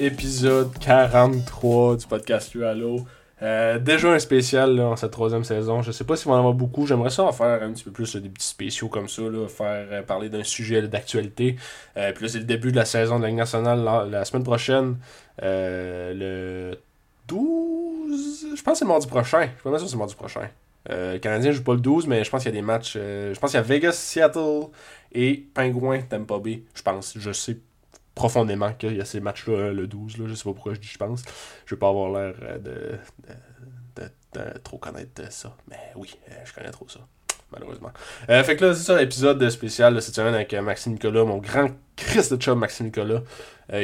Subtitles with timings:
[0.00, 3.04] épisode 43 du podcast Lualo.
[3.42, 5.82] Euh, déjà un spécial là, en cette troisième saison.
[5.82, 6.86] Je sais pas si on en avoir beaucoup.
[6.86, 10.02] J'aimerais ça en faire un petit peu plus des petits spéciaux comme ça, faire euh,
[10.02, 11.56] parler d'un sujet d'actualité.
[11.98, 14.44] Euh, puis là, c'est le début de la saison de la Ligue nationale la, semaine
[14.44, 14.96] prochaine.
[15.42, 16.78] euh, le
[17.28, 18.56] 12.
[18.56, 19.50] Je pense que c'est mardi prochain.
[19.58, 20.48] Je pas sûr que c'est mardi prochain.
[20.88, 22.94] Euh, le Canadien joue pas le 12, mais je pense qu'il y a des matchs.
[22.94, 24.68] je pense qu'il y a Vegas, Seattle
[25.12, 26.62] et Pingouin, Tampa Bay.
[26.74, 27.12] Je pense.
[27.18, 27.58] Je sais
[28.14, 30.18] profondément qu'il y a ces matchs-là euh, le 12.
[30.18, 30.24] Là.
[30.28, 31.22] Je sais pas pourquoi je dis je pense.
[31.66, 32.98] Je veux pas avoir l'air euh, de,
[34.02, 35.56] de, de- trop connaître ça.
[35.68, 37.00] Mais oui, euh, je connais trop ça.
[37.52, 37.90] Malheureusement.
[38.28, 41.38] Euh, fait que là, c'est ça l'épisode spécial de cette semaine avec Maxime Nicolas, mon
[41.38, 43.22] grand Christ de chum Maxime Nicolas,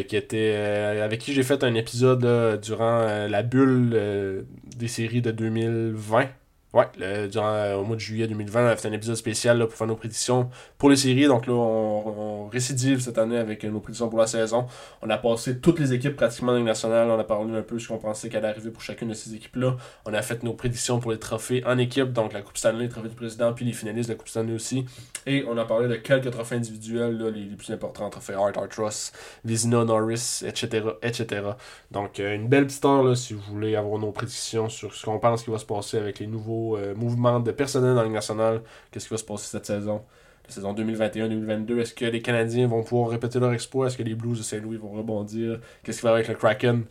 [0.06, 0.54] qui était
[1.02, 6.28] avec qui j'ai fait un épisode durant la bulle des séries de 2020.
[6.72, 9.56] Ouais, le- durant, euh, au mois de juillet 2020, on a fait un épisode spécial
[9.56, 11.26] là, pour faire nos prédictions pour les séries.
[11.26, 14.66] Donc là, on, récidive cette année avec euh, nos prédictions pour la saison.
[15.02, 17.08] On a passé toutes les équipes pratiquement dans la nationale.
[17.10, 19.14] On a parlé un peu de ce qu'on pensait qu'elle allait arriver pour chacune de
[19.14, 19.76] ces équipes-là.
[20.04, 22.88] On a fait nos prédictions pour les trophées en équipe, donc la Coupe Stanley, le
[22.90, 24.84] trophée du président, puis les finalistes de la Coupe Stanley aussi.
[25.26, 28.56] Et on a parlé de quelques trophées individuels, là, les, les plus importants, trophées Hart,
[28.56, 29.12] Art Ross,
[29.44, 31.42] Vizina, Norris, etc., etc.
[31.90, 35.06] Donc euh, une belle petite heure là, si vous voulez avoir nos prédictions sur ce
[35.06, 38.04] qu'on pense qui va se passer avec les nouveaux euh, mouvements de personnel dans la
[38.04, 38.62] Ligue nationale.
[38.90, 40.02] Qu'est-ce qui va se passer cette saison?
[40.46, 41.78] La saison 2021-2022.
[41.80, 43.86] Est-ce que les Canadiens vont pouvoir répéter leur exploit?
[43.86, 45.60] Est-ce que les Blues de Saint-Louis vont rebondir?
[45.82, 46.84] Qu'est-ce qui va avec le Kraken?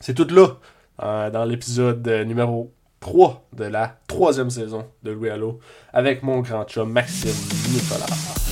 [0.00, 0.48] C'est tout là
[1.02, 5.60] euh, dans l'épisode euh, numéro 3 de la troisième saison de Louis Allo
[5.92, 7.30] avec mon grand chum Maxime
[7.72, 8.43] Nicolas.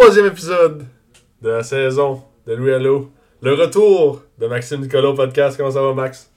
[0.00, 0.86] Troisième épisode
[1.42, 3.10] de la saison de Louis Allo.
[3.42, 5.56] Le retour de Maxime Nicolas au podcast.
[5.56, 6.32] Comment ça va, Max?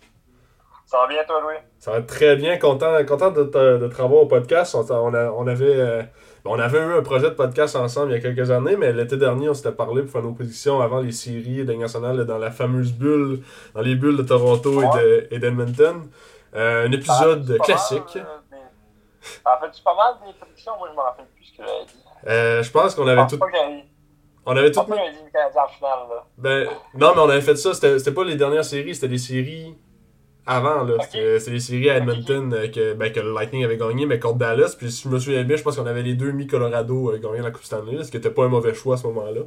[0.87, 1.57] Ça va bien, toi, Louis?
[1.77, 2.57] Ça va très bien.
[2.57, 4.73] Content, content de, te, de te revoir au podcast.
[4.73, 6.01] On, on a- on avait, euh,
[6.43, 9.15] on avait eu un projet de podcast ensemble il y a quelques années, mais l'été
[9.15, 12.49] dernier, on s'était parlé pour faire nos prédictions avant les séries de nationale dans la
[12.49, 13.41] fameuse bulle,
[13.75, 16.09] dans les bulles de Toronto et de- et d'Edmonton.
[16.55, 18.15] Euh, un épisode classique.
[18.15, 18.57] mal, euh,
[19.45, 20.71] a fait pas mal des prédictions?
[20.79, 22.00] Moi, je me rappelle plus ce que j'avais dit.
[22.27, 23.37] Euh, je pense qu'on avait tout.
[24.45, 24.79] On avait tout.
[26.37, 27.73] Ben, non, mais on avait fait ça.
[27.73, 29.75] C'était pas les dernières séries, c'était les séries
[30.45, 30.83] avant.
[30.83, 30.95] là.
[31.39, 34.37] C'était les séries à Edmonton euh, que, ben, que le Lightning avait gagné, mais contre
[34.39, 34.75] Dallas.
[34.77, 37.41] Puis si je me souviens bien, je pense qu'on avait les deux mi-Colorado euh, gagner
[37.41, 39.41] la Coupe Stanley, ce qui était pas un mauvais choix à ce moment-là.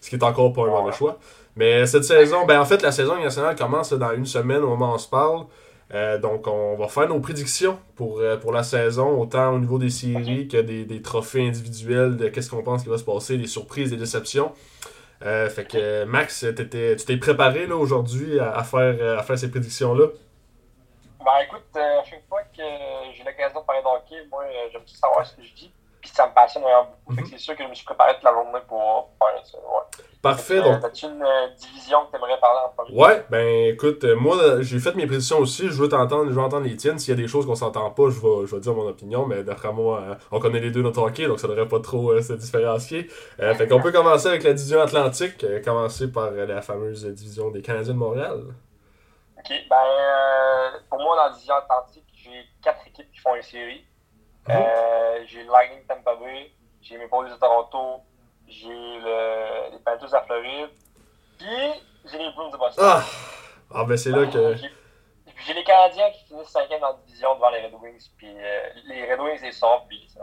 [0.00, 0.70] Ce qui est encore pas un Ouais.
[0.80, 1.18] mauvais choix.
[1.56, 4.68] Mais cette saison, ben en fait, la saison nationale commence là, dans une semaine au
[4.68, 5.44] moment où on se parle.
[5.92, 9.78] Euh, donc, on va faire nos prédictions pour, euh, pour la saison, autant au niveau
[9.78, 13.36] des séries que des, des trophées individuels, de qu'est-ce qu'on pense qui va se passer,
[13.38, 14.52] des surprises, des déceptions.
[15.22, 19.38] Euh, fait que Max, t'étais- tu t'es préparé là aujourd'hui à, à faire, à faire
[19.38, 20.06] ces prédictions-là?
[21.18, 22.62] Ben, écoute, à chaque fois que
[23.12, 25.72] j'ai l'occasion de parler de hockey, moi, j'aime savoir ce que je dis.
[26.00, 27.14] Puis ça me passionne vraiment beaucoup.
[27.16, 29.58] Fait que c'est sûr que je me suis préparé toute la journée pour faire ça.
[29.58, 30.04] Ouais.
[30.22, 30.80] Parfait, Euh, donc.
[30.82, 32.98] T'as-tu une euh, division que t'aimerais parler en premier?
[32.98, 36.42] Ouais, ben écoute, euh, moi j'ai fait mes prédictions aussi, je veux t'entendre, je veux
[36.42, 36.98] entendre les tiennes.
[36.98, 39.24] S'il y a des choses qu'on s'entend pas, je vais, je vais dire mon opinion,
[39.24, 42.20] mais d'après moi, on connaît les deux notre hockey, donc ça devrait pas trop euh,
[42.20, 43.08] se différencier.
[43.40, 47.50] Euh, fait qu'on peut commencer avec la division Atlantique, euh, commencer par la fameuse division
[47.50, 48.42] des Canadiens de Montréal.
[49.38, 53.86] Ok, ben, pour moi, dans la division Atlantique, j'ai quatre équipes qui font une série.
[54.46, 54.54] Mhm.
[55.26, 56.50] J'ai Lightning Tampa Bay,
[56.82, 58.02] j'ai mes Leafs de Toronto,
[58.50, 60.70] j'ai le, les Panthers la Floride,
[61.38, 61.46] puis
[62.10, 62.84] j'ai les Bruins de Boston.
[62.86, 63.04] Ah!
[63.72, 64.54] Ah ben c'est là que...
[64.56, 64.68] J'ai-
[65.26, 68.28] puis j'ai les Canadiens qui finissent cinquième dans la division devant les Red Wings, puis
[68.28, 70.20] euh, les Red Wings les sortent, puis c'est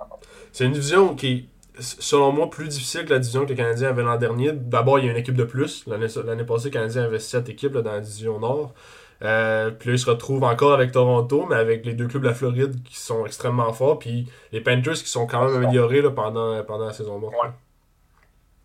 [0.52, 3.90] C'est une division qui est, selon moi, plus difficile que la division que les Canadiens
[3.90, 4.52] avaient l'an dernier.
[4.52, 5.88] D'abord, il y a une équipe de plus.
[5.88, 8.74] L'année l'année passée, les Canadiens avaient 7 équipes là, dans la division Nord.
[9.24, 12.28] Euh, puis là, ils se retrouvent encore avec Toronto, mais avec les deux clubs de
[12.28, 13.98] la Floride qui sont extrêmement forts.
[13.98, 17.34] Puis les Panthers qui sont quand même améliorés là, pendant, pendant la saison morte.
[17.42, 17.50] Ouais.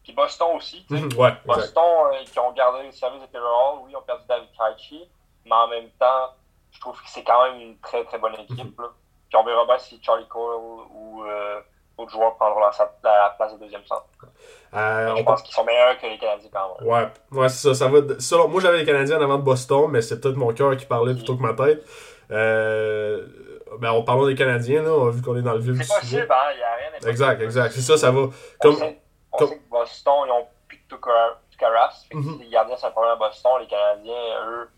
[0.05, 0.85] Puis Boston aussi.
[0.91, 1.33] Mhm, ouais.
[1.45, 1.83] Boston,
[2.13, 5.09] euh, qui ont gardé le service de Taylor Hall, oui, ils ont perdu David Krejci,
[5.45, 6.35] mais en même temps,
[6.73, 8.79] je trouve que c'est quand même une très très bonne équipe.
[8.81, 8.87] là.
[9.29, 10.57] Puis on verra bien si Charlie Cole
[10.93, 11.61] ou euh,
[11.97, 12.71] d'autres joueurs prendront la,
[13.05, 14.05] la place de deuxième centre.
[14.75, 16.89] Euh, je pense qu'ils sont meilleurs que les Canadiens quand même.
[16.89, 17.75] Ouais, ouais c'est ça.
[17.75, 20.53] ça va selon- moi, j'avais les Canadiens en avant de Boston, mais c'est peut-être mon
[20.53, 21.85] cœur qui parlait plutôt que ma tête.
[22.31, 23.27] Euh,
[23.79, 25.99] ben, en parlant des Canadiens, là, vu qu'on est dans le vif du sujet.
[26.01, 27.11] possible, hein, il n'y a rien.
[27.11, 27.73] Exact, exact.
[27.73, 28.29] C'est ça, ça va.
[28.61, 28.77] Comme,
[29.33, 30.79] on sait que Boston, ils ont plus.
[30.89, 32.23] Fait que Mhm.
[32.39, 33.53] si les gardiens, un problème à Boston.
[33.61, 34.69] Les Canadiens, eux,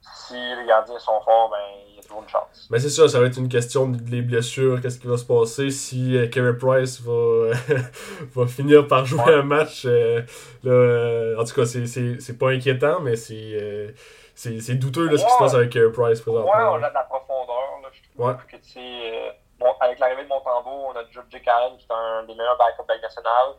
[0.00, 1.58] si les gardiens sont forts, ben,
[1.90, 2.66] il y a toujours une chance.
[2.70, 5.70] Mais c'est ça, ça va être une question des blessures, qu'est-ce qui va se passer
[5.70, 7.50] si euh, Carey Price va,
[8.34, 9.84] va finir par jouer un match.
[9.86, 10.22] Euh,
[10.64, 13.94] là, euh, en tout cas, c'est pas inquiétant, mais c'est
[14.34, 16.46] c'est douteux là, ce qui se passe avec Carey Price présentement.
[16.50, 17.80] Ouais, on a de la profondeur.
[17.82, 18.34] Là, je trouve ouais.
[18.50, 21.38] que, tu sais, bon, avec l'arrivée de Montembeau, on a Joe J.
[21.48, 23.54] Allen qui est un des meilleurs backups nationale.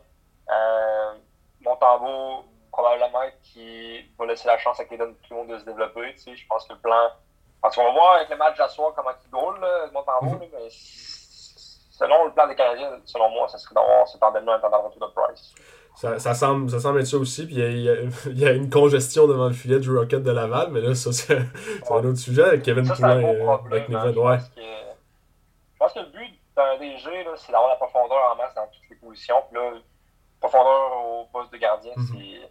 [0.52, 1.14] Euh,
[1.62, 6.14] Montembeau, probablement qui va laisser la chance à Clayton Clon de se développer.
[6.14, 7.10] Tu sais, je pense que le plan.
[7.60, 9.60] Parce qu'on va voir avec le match d'asseoir comment il goal,
[9.92, 10.50] Montembeau, mm -hmm.
[10.52, 10.70] mais
[12.00, 15.06] selon le plan des Canadiens, selon moi, ça serait d'avoir cet en attendant le retour
[15.08, 15.54] de Price.
[15.96, 17.44] Ça, ça, semble, ça semble être ça aussi.
[17.44, 20.68] Puis il y, y, y, a une congestion devant le filet du Rocket de Laval,
[20.70, 21.42] mais là, ça, c'est ouais.
[21.90, 24.14] un autre sujet avec Kevin Poulin euh, avec Nevin.
[24.16, 24.38] Ouais.
[24.56, 27.04] Je pense que le but d'un DG,
[27.36, 29.36] c'est d'avoir la profondeur en masse dans toutes les positions.
[29.50, 29.72] Puis là,
[30.40, 32.48] profondeur au poste de gardien, mm -hmm.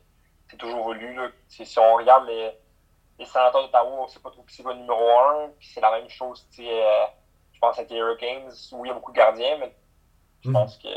[0.47, 1.13] c'est toujours voulu.
[1.15, 1.29] Là.
[1.47, 2.51] Si on regarde les,
[3.19, 5.49] les sénateurs d'Ottawa, on ne sait pas trop qui c'est le numéro 1.
[5.59, 7.05] Puis c'est la même chose, euh,
[7.53, 9.71] je pense, avec les Hurricanes, où il y a beaucoup de gardiens, mais
[10.41, 10.57] je mm -hmm.
[10.57, 10.93] pense que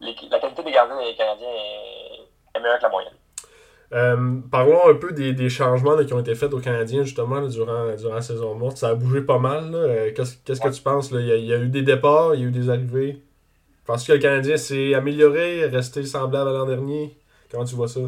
[0.00, 2.20] la qualité des gardiens des Canadiens est,
[2.54, 3.18] est meilleure que la moyenne.
[3.92, 7.40] Euh, parlons un peu des, des changements là, qui ont été faits aux Canadiens justement
[7.40, 8.76] là, durant, durant la saison morte.
[8.76, 9.74] Ça a bougé pas mal.
[9.74, 10.70] Euh, qu'est-ce ouais.
[10.70, 11.10] que tu penses?
[11.10, 11.20] Là?
[11.20, 13.22] Il, y a, il y a eu des départs, il y a eu des arrivées?
[13.88, 17.18] Penses que le Canadien s'est amélioré, resté semblable à l'an dernier?
[17.50, 18.00] Comment tu vois ça?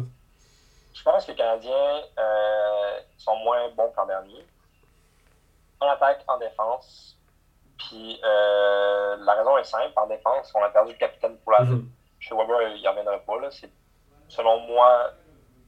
[0.93, 4.45] Je pense que les Canadiens euh, sont moins bons qu'en dernier.
[5.79, 7.17] En attaque, en défense.
[7.79, 9.91] Puis euh, la raison est simple.
[9.95, 11.85] En défense, on a perdu le capitaine pour la mm -hmm.
[12.19, 13.49] Chez Weber, il n'y reviendra pas.
[13.49, 13.71] C'est
[14.27, 15.09] selon moi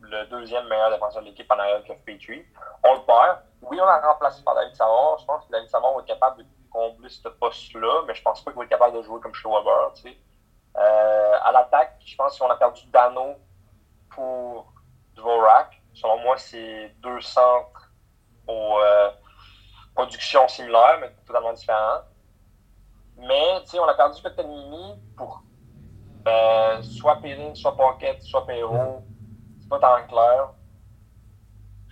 [0.01, 2.45] le deuxième meilleur défenseur de l'équipe en arrière que Petrie.
[2.83, 3.39] On le perd.
[3.63, 5.17] Oui, on l'a remplacé par David Savard.
[5.21, 8.41] Je pense que David Savard va être capable de combler ce poste-là, mais je pense
[8.41, 9.93] pas qu'il va être capable de jouer comme Weber.
[9.95, 10.17] Tu sais.
[10.75, 13.35] euh, à l'attaque, je pense qu'on a perdu Dano
[14.09, 14.73] pour
[15.15, 15.81] Dvorak.
[15.93, 17.91] Selon moi, c'est deux centres
[18.47, 19.11] aux euh,
[19.95, 22.01] productions similaires, mais totalement différents.
[23.17, 25.43] Mais on a perdu Petanini pour
[26.27, 29.03] euh, soit Périne, soit Pocket, soit Perrault.
[29.61, 30.49] C'est pas tant clair.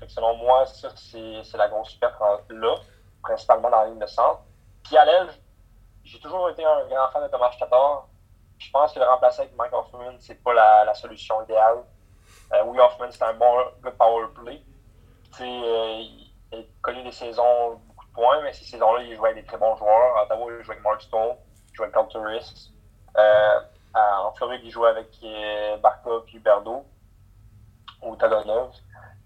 [0.08, 2.20] Selon moi, c'est la grosse perte
[2.50, 2.76] là,
[3.22, 4.42] principalement dans la ligne de centre.
[6.02, 8.08] Puis j'ai toujours été un grand fan de Thomas Tatar.
[8.58, 11.84] Je pense que le remplacer avec Mike Hoffman, c'est pas la, solution idéale.
[12.54, 14.62] Euh, oui, Hoffman, c'est un bon good power play.
[15.40, 19.44] Euh, il a connu des saisons, beaucoup de points, mais ces saisons-là, il jouait avec
[19.44, 20.18] des très bons joueurs.
[20.18, 21.36] À Ottawa, il jouait avec Mark Stone,
[21.70, 22.72] il jouait avec Carl Turris.
[23.18, 23.60] Euh,
[23.96, 26.86] en Floride, il jouait avec euh, Barca et Huberdo
[28.02, 28.72] ou Tadonov.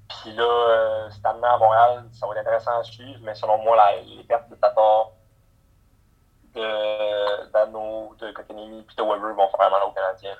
[0.09, 3.57] Puis là, euh, cette année à Montréal, ça va être intéressant à suivre, mais selon
[3.59, 5.11] moi, les pertes de Tatar,
[6.55, 10.35] de Dano, de Kotkaniemi puis de Weber vont faire mal aux Canadiens.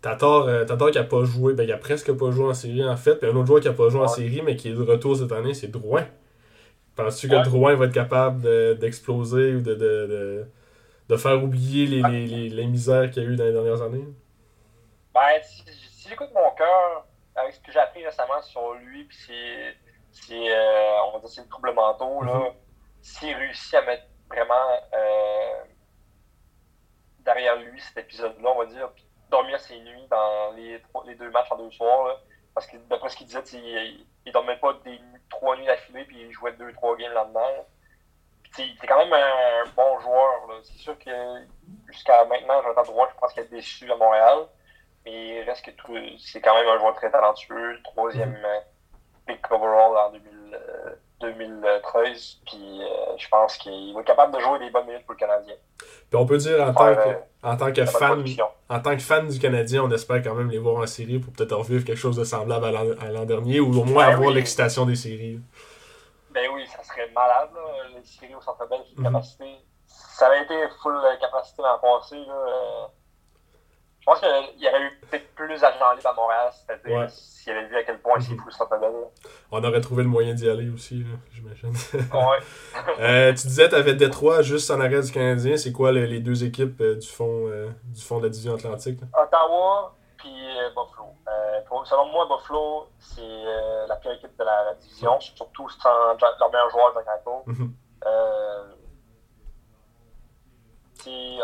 [0.00, 2.86] Tatar, euh, Tatar qui n'a pas joué, ben, il a presque pas joué en série
[2.86, 3.16] en fait.
[3.16, 4.06] Puis un autre joueur qui n'a pas joué ouais.
[4.06, 6.06] en série, mais qui est de retour cette année, c'est Drouin.
[6.94, 7.42] Penses-tu que.
[7.42, 8.42] Drouin va être capable
[8.78, 10.46] d'exploser de, ou de, de, de,
[11.08, 13.82] de, faire oublier les, les, les, les misères qu'il y a eu dans les dernières
[13.82, 14.04] années?
[15.14, 19.16] Ben, si, si j'écoute mon cœur, avec ce que j'ai appris récemment sur lui, puis
[20.12, 22.52] c'est, euh, on va dire, c'est le trouble mentaux, là, mm -hmm.
[23.00, 25.64] s'il réussit à mettre vraiment euh,
[27.20, 31.14] derrière lui cet épisode-là, on va dire, puis dormir ses nuits dans les, trois, les
[31.14, 32.16] deux matchs en deux soirs, là,
[32.54, 36.20] parce que d'après ce qu'il disait, il, il dormait pas des trois nuits d'affilée, puis
[36.20, 37.66] il jouait deux, trois games là-dedans.
[38.52, 40.60] C'est quand même un bon joueur.
[40.62, 41.10] C'est sûr que
[41.90, 44.46] jusqu'à maintenant, Jonathan Drouin, je pense qu'il est déçu à Montréal.
[45.04, 49.26] Mais il reste que c'est quand même un joueur très talentueux, le troisième mm-hmm.
[49.26, 50.94] pick overall en 2000, euh,
[51.32, 52.40] 2013.
[52.46, 55.18] Puis euh, je pense qu'il va être capable de jouer des bonnes minutes pour le
[55.18, 55.54] Canadien.
[55.78, 58.24] Puis on peut dire en tant que, en tant que fan
[58.68, 61.32] en tant que fan du Canadien, on espère quand même les voir en série pour
[61.32, 64.34] peut-être revivre quelque chose de semblable à l'an dernier ou au moins ben avoir oui.
[64.34, 65.40] l'excitation des séries.
[66.30, 67.60] Ben oui, ça serait malade, là,
[67.94, 69.04] les séries au Centre Bell, mm -hmm.
[69.04, 69.44] capacité.
[69.86, 72.16] Ça avait été full capacité l'an passé.
[72.16, 72.86] Là, euh,
[74.04, 77.06] je pense qu'il y aurait eu peut-être plus libres à Montréal été ouais.
[77.08, 78.92] s'il avait vu à quel point c'est fou Bell.
[79.50, 81.72] On aurait trouvé le moyen d'y aller aussi, j'imagine.
[82.12, 82.38] Ouais.
[83.00, 85.56] euh, tu disais que tu avais Détroit juste en arrêt du Canadien.
[85.56, 88.56] C'est quoi les, les, deux équipes euh, du, fond, euh, du fond de la division
[88.56, 89.00] Atlantique?
[89.00, 89.06] Là?
[89.22, 90.34] Ottawa puis
[90.76, 91.14] Buffalo.
[91.66, 93.22] Pour, selon moi, Buffalo, c'est
[93.88, 95.88] la pire équipe de la, la division, surtout sans
[96.38, 97.42] leur meilleur joueur, Jack Eichel.
[97.46, 97.70] Mm -hmm.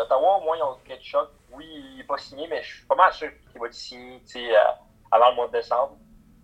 [0.01, 2.85] Ottawa, au moins, ils ont quelque chose oui, il n'est pas signé, mais je suis
[2.85, 4.21] pas mal sûr qu'il va être signé
[5.11, 5.97] avant le mois de décembre.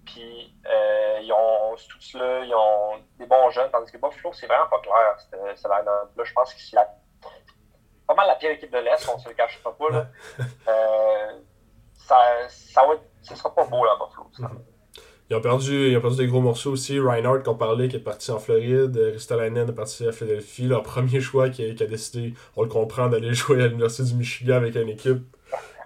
[0.05, 4.47] Puis, euh, ils ont tous là, ils ont des bons jeunes, tandis que Buffalo, c'est
[4.47, 5.19] vraiment pas clair.
[5.57, 6.87] Ça là, je pense que c'est la,
[8.07, 9.73] pas mal la pire équipe de l'Est, on se le cache pas.
[9.73, 10.07] pas là.
[10.67, 11.39] euh,
[11.93, 14.29] ça, ça, va ce sera pas beau, là, Buffalo.
[15.29, 16.99] Ils ont, perdu, ils ont perdu des gros morceaux aussi.
[16.99, 18.97] Reinhardt, qu'on parlait, qui est parti en Floride.
[19.13, 20.67] Ristolainen est parti à Philadelphie.
[20.67, 24.09] Leur premier choix qui a, qui a décidé, on le comprend, d'aller jouer à l'Université
[24.09, 25.23] du Michigan avec une équipe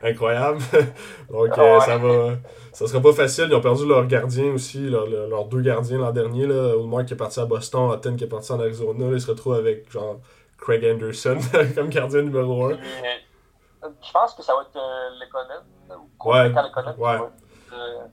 [0.04, 0.60] incroyable.
[1.30, 2.36] Donc, euh, ça va.
[2.72, 3.48] Ça sera pas facile.
[3.50, 6.46] Ils ont perdu leur gardien aussi, leurs deux gardiens l'an dernier.
[6.46, 6.76] Là.
[6.78, 9.08] Oldmark qui est parti à Boston, Hutton qui est parti en Arizona.
[9.08, 10.20] Là, ils se retrouvent avec genre
[10.58, 11.38] Craig Anderson
[11.76, 12.78] comme gardien numéro 1.
[13.84, 16.54] Je pense que ça va être euh, ou ouais,
[16.98, 17.20] ouais.
[17.74, 18.06] Euh,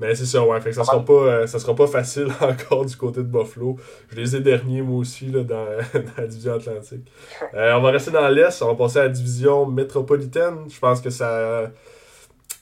[0.00, 0.58] mais c'est ça, ouais.
[0.62, 3.76] Fait que ça sera pas, euh, ça sera pas facile encore du côté de Buffalo.
[4.08, 5.66] Je les ai derniers, moi aussi, là, dans,
[6.16, 7.06] la division Atlantique.
[7.54, 8.62] Euh, on va rester dans l'Est.
[8.62, 10.70] On va passer à la division métropolitaine.
[10.70, 11.70] Je pense que ça,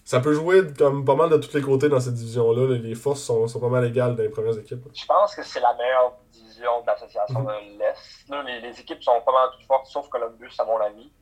[0.04, 2.78] ça peut jouer comme pas mal de tous les côtés dans cette division-là.
[2.78, 4.88] Les forces sont, sont, pas mal égales dans les premières équipes.
[4.94, 8.46] Je pense que c'est la meilleure division de l'association de l'Est.
[8.46, 11.12] Les, les, équipes sont pas mal toutes fortes, sauf Columbus, à mon avis.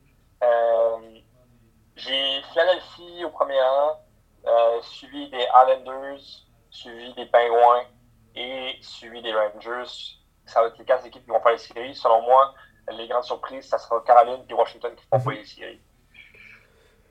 [0.43, 1.19] Euh,
[1.95, 3.99] j'ai Philadelphie au premier rang.
[4.47, 6.21] Euh, suivi des Islanders,
[6.69, 7.83] suivi des Penguins
[8.35, 9.91] et suivi des Rangers.
[10.45, 11.95] Ça va être les quatre équipes qui vont faire les séries.
[11.95, 12.53] Selon moi,
[12.97, 15.81] les grandes surprises, ça sera Caroline et Washington qui vont faire les séries.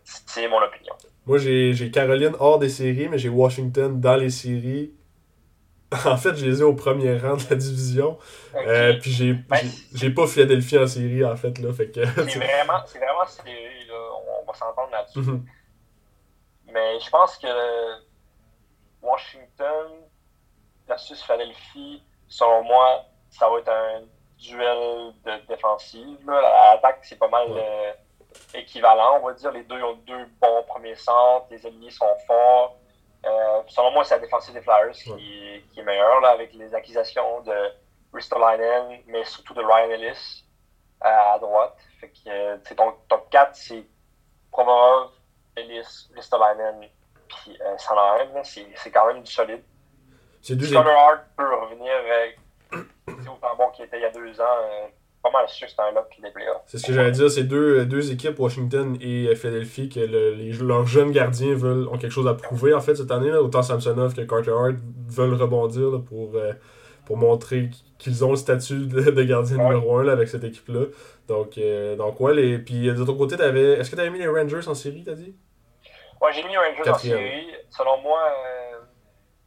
[0.05, 0.95] C'est mon opinion.
[1.26, 4.95] Moi, j'ai Caroline hors des séries, mais j'ai Washington dans les séries.
[6.05, 8.19] En fait, je les ai au premier rang de la division.
[8.57, 9.61] Euh, puis j'ai ben,
[9.95, 11.57] j'ai pas Philadelphie en série, en fait.
[11.61, 11.73] là.
[11.73, 13.95] Fait que, c'est vraiment, vraiment série, là.
[14.43, 15.21] On, va s'entendre là-dessus.
[15.21, 15.47] Mhm.
[16.66, 18.02] Mais je pense que
[19.02, 20.02] Washington
[20.87, 24.02] versus Philadelphie, selon moi, ça va être un
[24.38, 26.18] duel de défensive.
[26.26, 27.92] L'attaque, c'est pas mal euh,
[28.54, 29.52] équivalent, on va dire.
[29.52, 32.76] Les deux ont deux bons premiers centres, les ennemis sont forts.
[33.25, 36.75] Euh, selon moi, c'est la défensive des Flyers qui, qui, est meilleure là, avec les
[36.75, 37.73] accusations de
[38.12, 40.44] Ristolainen, mais surtout de Ryan Ellis
[41.00, 41.76] à, droite.
[42.00, 43.85] Fait que, euh, ton top 4, c'est
[44.52, 45.11] Provorov,
[45.56, 46.88] Ellis, Ristolainen,
[47.28, 48.42] puis euh,
[48.75, 49.62] c'est quand même du solide.
[50.42, 52.38] C'est deux Hart peut revenir avec
[53.28, 54.44] autant bon qu'il était il y a deux ans.
[54.62, 54.86] Euh,
[55.22, 56.32] pas mal sûr que c'est un lock qui est
[56.66, 60.52] C'est ce que j'allais dire, c'est deux, deux équipes, Washington et euh, Philadelphie, que les,
[60.52, 63.30] leurs jeunes gardiens veulent, ont quelque chose à prouver en fait cette année.
[63.30, 63.42] Là.
[63.42, 64.76] Autant Samsonov que Carter Hart
[65.08, 66.52] veulent rebondir pour, euh,
[67.06, 70.86] pour montrer qu'ils ont le statut de, gardien numéro 1 avec cette équipe-là.
[71.28, 71.58] Donc,
[71.96, 72.58] donc ouais, les...
[72.58, 73.78] puis de ton côté, t'avais...
[73.78, 75.34] est-ce que tu avais mis les Rangers en série, t'as dit?
[76.20, 77.54] Ouais, j'ai mis Rangers en série.
[77.70, 78.80] Selon moi, euh,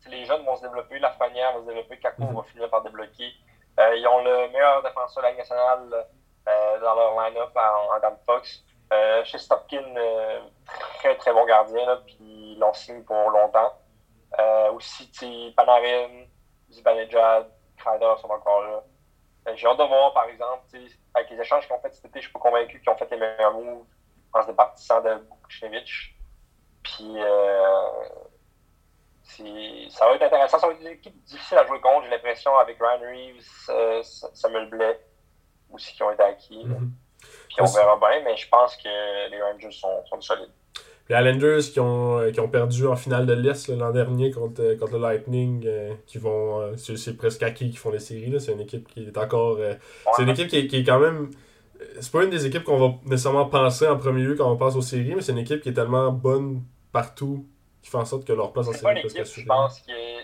[0.07, 2.83] les jeunes vont se développer, la Lafrenière va se développer, Kako mm va finir par
[2.83, 3.31] débloquer.
[3.79, 6.05] Euh, ils ont le meilleur défenseur de la nationale
[6.47, 8.63] euh, dans leur line-up en, en Dan Fox.
[9.23, 9.83] chez Stopkin,
[10.99, 13.73] très très bon gardien, là, puis ils l'ont signé pour longtemps.
[14.73, 16.25] aussi, Panarin,
[16.71, 18.83] Zibanejad, Kreider sont encore là.
[19.55, 20.63] J'ai hâte de voir, par exemple,
[21.13, 23.09] avec les échanges qu'ils ont fait cet été, je suis pas convaincu qu'ils ont fait
[23.11, 23.85] les meilleurs moves
[24.33, 26.15] en se départissant de Bukushevich.
[26.83, 28.05] Puis, euh,
[29.89, 30.59] ça va être intéressant.
[30.59, 34.03] Ça va être une équipe difficile à jouer contre, j'ai l'impression, avec Ryan Reeves, euh,
[34.03, 34.99] Samuel Blais
[35.71, 36.63] aussi qui ont été acquis.
[36.63, 36.91] Mhm.
[37.19, 40.51] Puis on verra bien, mais je pense que les Rangers sont, sont solides.
[41.09, 44.77] Les Islanders qui ont, euh, qui ont perdu en finale de l'Est l'an dernier contre,
[44.79, 45.67] contre le Lightning,
[46.05, 46.75] qui vont.
[46.77, 48.39] c'est presque acquis qui font les séries.
[48.39, 49.57] C'est une équipe qui est encore.
[50.15, 51.31] C'est une équipe qui est, qui est quand même
[51.99, 54.75] c'est pas une des équipes qu'on va nécessairement penser en premier lieu quand on pense
[54.75, 57.47] aux séries, mais c'est une équipe qui est tellement bonne partout
[57.81, 59.41] qui fait en sorte que leur place en série est presque assurée.
[59.43, 60.19] Je pense que,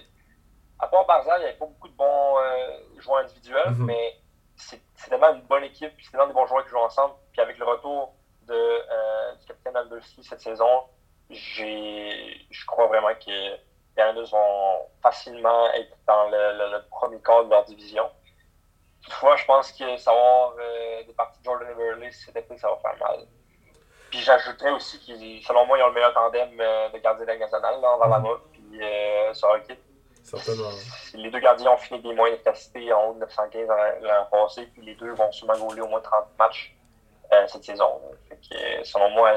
[0.79, 3.85] à part Barzal, il n'y avait pas beaucoup de bons euh, joueurs individuels, mhm.
[3.85, 4.19] mais
[4.55, 7.13] c'est tellement une bonne équipe, c'est tellement des bons joueurs qui jouent ensemble.
[7.31, 8.13] Puis avec le retour
[8.47, 10.83] de, euh, du capitaine Aldersley cette saison,
[11.29, 13.57] je crois vraiment que les
[13.97, 18.09] Islanders vont facilement être dans le, le premier quart de leur division.
[19.05, 22.77] Toutefois, je pense que savoir euh, des parties de Jordan Everly cet été, ça va
[22.77, 23.27] faire mal.
[24.09, 27.31] Puis j'ajouterais aussi qu'ils, selon moi, ils ont le meilleur tandem euh, de gardiens de
[27.31, 29.75] la nationale, là, mm puis euh, Sorokin.
[30.23, 30.71] Certainement.
[31.13, 33.67] Les deux gardiens ont fini des moyens d'efficacité en haut de 915
[34.01, 36.75] l'an passé, puis les deux vont sûrement gauler au moins 30 matchs
[37.47, 38.01] cette saison.
[38.29, 39.31] Que, selon moi,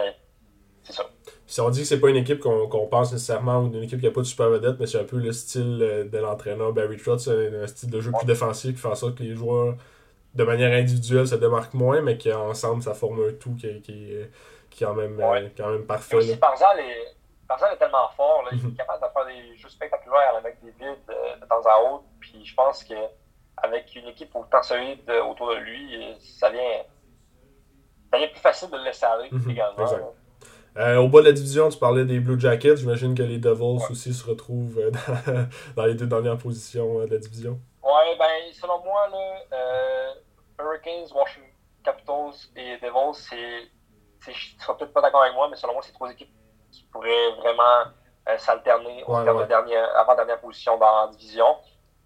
[0.88, 1.04] c'est ça.
[1.46, 4.06] Si on dit que c'est pas une équipe qu'on pense nécessairement ou une équipe qui
[4.06, 6.96] n'a pas de super vedette, mais c'est un peu le style euh, de l'entraîneur Barry
[6.96, 9.74] Trotz, un, style de jeu plus défensif qui fait en sorte que les joueurs,
[10.34, 14.14] de manière individuelle, se démarquent moins, mais qu'ensemble, ça forme un tout qui, qui,
[14.70, 16.16] qui est quand même, euh, quand même parfait.
[16.16, 18.74] Aussi, est, est tellement fort, là, il est mhm.
[18.74, 22.44] capable de faire des jeux spectaculaires avec des vides euh, de, temps à autre, puis
[22.44, 26.82] je pense qu'avec une équipe autant solide autour de lui, ça vient,
[28.10, 29.50] ça vient plus facile de le laisser aller mhm.
[29.50, 30.12] également.
[30.78, 32.76] Euh, au bas de la division, tu parlais des Blue Jackets.
[32.76, 34.92] J'imagine que les Devils aussi se retrouvent euh,
[35.76, 37.58] dans, les deux dernières positions euh, de la division.
[37.82, 40.14] Ouais, ben, selon moi, là,
[40.60, 41.50] Hurricanes, Washington
[41.82, 43.70] Capitals et Devils, c'est.
[44.24, 46.32] Tu seras peut-être pas d'accord avec moi, mais selon moi, c'est trois équipes
[46.70, 47.92] qui pourraient vraiment
[48.36, 51.46] s'alterner au terme de dernière, avant-dernière position dans la division.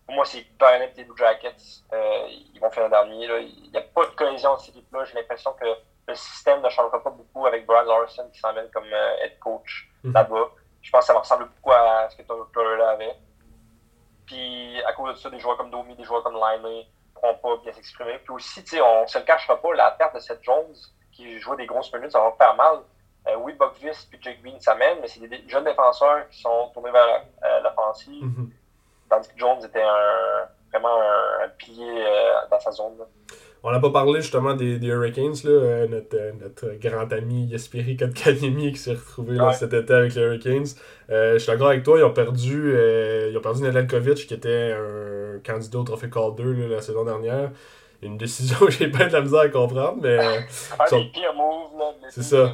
[0.06, 1.82] Pour moi, c'est Burnett et Blue Jackets.
[2.28, 3.26] ils vont faire un dernier.
[3.40, 5.04] Il n'y a pas de cohésion dans cette équipe-là.
[5.06, 5.66] J'ai l'impression que
[6.12, 10.12] le système ne changera pas beaucoup avec Brian Larson qui s'emmène comme head coach mhm.
[10.12, 10.50] là-bas.
[10.80, 13.16] Je pense que ça va ressembler beaucoup à ce que Florida avait.
[14.26, 17.56] Puis à cause de ça, des joueurs comme Domi, des joueurs comme Limey ne pourront
[17.56, 18.18] pas bien s'exprimer.
[18.18, 20.74] Puis aussi, on ne se le cachera pas, la perte de Seth Jones,
[21.12, 22.80] qui joue des grosses minutes, ça va faire mal.
[23.28, 26.90] Euh, oui, Buckvis puis Jake Bean s'amènent, mais c'est des jeunes défenseurs qui sont tournés
[26.90, 28.24] vers euh, l'offensive.
[28.24, 28.50] Mm
[29.08, 30.98] Tandis que Jones était un, vraiment
[31.42, 32.96] un, pilier euh, dans sa zone.
[33.64, 37.44] On n'a pas parlé justement des, des Hurricanes, là, euh, notre, euh, notre, grand ami
[37.44, 40.66] Yaspiri Kotkaniemi qui s'est retrouvé là, cet été avec les Hurricanes.
[41.10, 42.74] Euh, je suis d'accord avec toi, ils ont perdu,
[43.30, 47.52] ils ont perdu Nedeljkovic qui était un candidat au trophée Calder là, la saison dernière.
[48.02, 50.18] Une décision que j'ai pas de la misère à comprendre, mais.
[50.18, 52.52] des pires moves, C'est ça.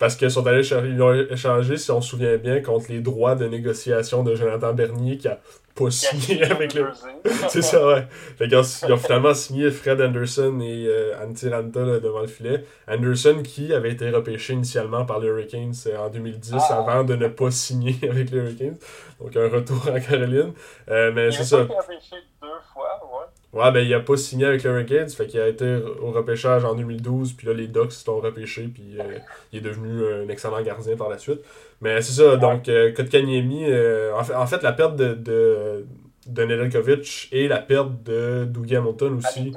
[0.00, 3.34] Parce qu'ils sont allés ils ont échangé, si on se souvient bien, contre les droits
[3.34, 5.38] de négociation de Jonathan Bernier qui a
[5.74, 6.88] pas signé avec le.
[7.50, 8.06] c'est ça, ouais.
[8.38, 12.64] Fait qu'ils ont, finalement signé Fred Anderson et euh, Antiranta devant le filet.
[12.88, 16.78] Anderson qui avait été repêché initialement par les Hurricanes euh, en 2010 ah.
[16.78, 18.78] avant de ne pas signer avec les Hurricanes.
[19.20, 20.54] Donc un retour en Caroline.
[20.88, 21.60] Euh, mais c'est ça.
[21.60, 23.26] Été repêché deux fois, ouais.
[23.52, 26.64] Ouais, ben il a pas signé avec les Hurricanes, fait qu'il a été au repêchage
[26.64, 29.18] en 2012, puis là les Ducks l'ont repêché, puis euh,
[29.52, 31.40] il est devenu un excellent gardien par la suite.
[31.80, 35.84] Mais c'est ça, donc euh, Kotkaniemi, euh, en, fait, en fait la perte de, de,
[36.28, 39.52] de Nedeljkovic et la perte de Dougie Hamilton aussi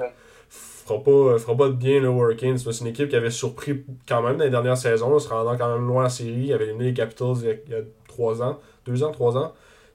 [0.48, 2.58] fera pas, fera pas de bien le Hurricanes.
[2.58, 5.72] C'est une équipe qui avait surpris quand même dans les dernières saisons, se rendant quand
[5.72, 7.82] même loin en série, il avait éliminé les Capitals il y, a, il y a
[8.08, 9.52] trois ans, deux ans, trois ans.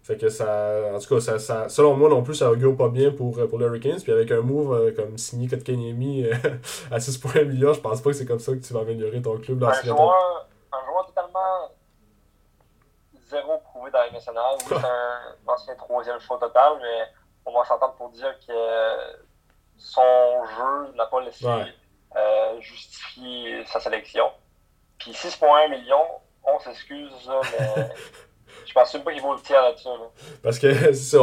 [0.10, 0.90] Fait que ça.
[0.92, 3.48] En tout cas, ça, ça, selon moi non plus, ça augure pas bien pour, euh,
[3.48, 4.02] pour les Hurricanes.
[4.02, 6.34] Puis avec un move euh, comme signé Kotkaniemi euh,
[6.92, 9.38] à 6,1 millions, je pense pas que c'est comme ça que tu vas améliorer ton
[9.38, 11.70] club dans un joueur, un joueur totalement
[13.30, 14.56] zéro prouvé dans la nationale.
[14.62, 14.76] Oui, c'est
[15.48, 17.06] un ancien troisième choix total, mais
[17.46, 18.54] on va s'entendre pour dire que
[19.78, 21.46] son jeu n'a pas laissé
[22.62, 24.26] justifier sa sélection.
[24.98, 26.08] Puis 6,1 millions,
[26.44, 27.90] on s'excuse, mais
[28.70, 29.88] Je pense même pas qu'il vaut le tiers là-dessus.
[30.44, 31.18] Parce que ça,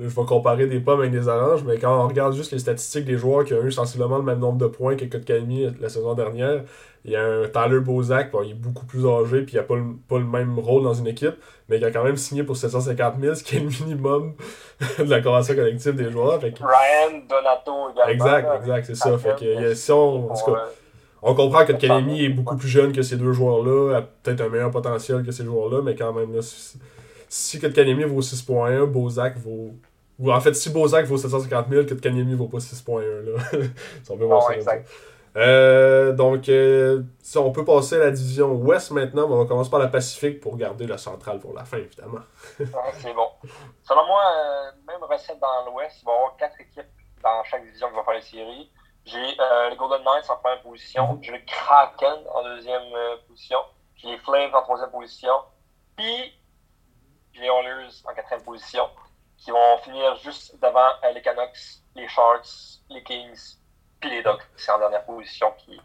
[0.00, 3.04] je vais comparer des pommes avec des oranges, mais quand on regarde juste les statistiques
[3.04, 6.14] des joueurs qui ont eu sensiblement le même nombre de points que Kotkaniemi la saison
[6.14, 6.62] dernière,
[7.04, 9.76] il y a un Tyler Bozak, il est beaucoup plus âgé, puis il n'a pas,
[9.76, 11.36] le, pas le même rôle dans une équipe,
[11.68, 14.34] mais il a quand même signé pour 750 000, ce qui est le minimum
[14.98, 16.40] de la convention collective des joueurs.
[16.40, 18.12] Ryan Donato également.
[18.12, 19.16] Exact, exact, c'est ça.
[19.18, 20.28] Fait que, si on,
[21.22, 24.48] on comprend que Kanemi est beaucoup plus jeune que ces deux joueurs-là, a peut-être un
[24.48, 26.78] meilleur potentiel que ces joueurs-là, mais quand même, là, si,
[27.28, 29.74] si Kanemi vaut 6.1, Bozak vaut.
[30.18, 33.00] Ou en fait, si Bozak vaut 750 000, Kanemi vaut pas 6.1.
[33.00, 33.40] Là.
[34.10, 34.72] on peut voir ça.
[35.36, 39.44] Euh, donc, euh, si on peut passer à la division Ouest maintenant, mais on va
[39.46, 42.22] commencer par la Pacifique pour garder la centrale pour la fin, évidemment.
[42.58, 43.28] c'est bon.
[43.84, 46.90] Selon moi, euh, même recette dans l'Ouest, il va y avoir quatre équipes
[47.22, 48.70] dans chaque division qui vont faire les séries.
[49.10, 51.14] J'ai euh, les Golden Knights en première position.
[51.14, 51.22] Mhm.
[51.22, 53.58] J'ai le Kraken en deuxième euh, position.
[53.96, 55.32] J'ai les Flames en troisième position.
[55.96, 56.34] Puis,
[57.32, 58.84] j'ai les Oilers en quatrième position.
[59.38, 63.56] Qui vont finir juste devant euh, les Canucks, les Sharks, les Kings,
[64.00, 64.42] puis les Ducks.
[64.56, 65.80] C'est en dernière position qui,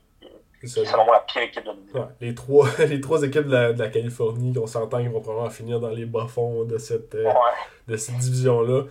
[0.61, 2.09] est selon moi la pire équipe de la division.
[2.19, 5.51] les, trois, les trois équipes de la, de la Californie, on s'entend qu'ils vont probablement
[5.51, 8.83] finir dans les bas-fonds de cette, de cette division-là.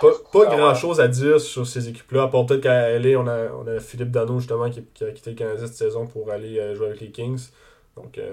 [0.00, 3.50] Pas, grand chose à dire sur ces équipes-là, à part peut-être qu'à LA, on a,
[3.52, 6.74] on a Philippe Dano justement qui, a quitté le Canadien cette saison pour aller euh,
[6.74, 7.50] jouer avec les Kings.
[7.96, 8.32] Donc euh,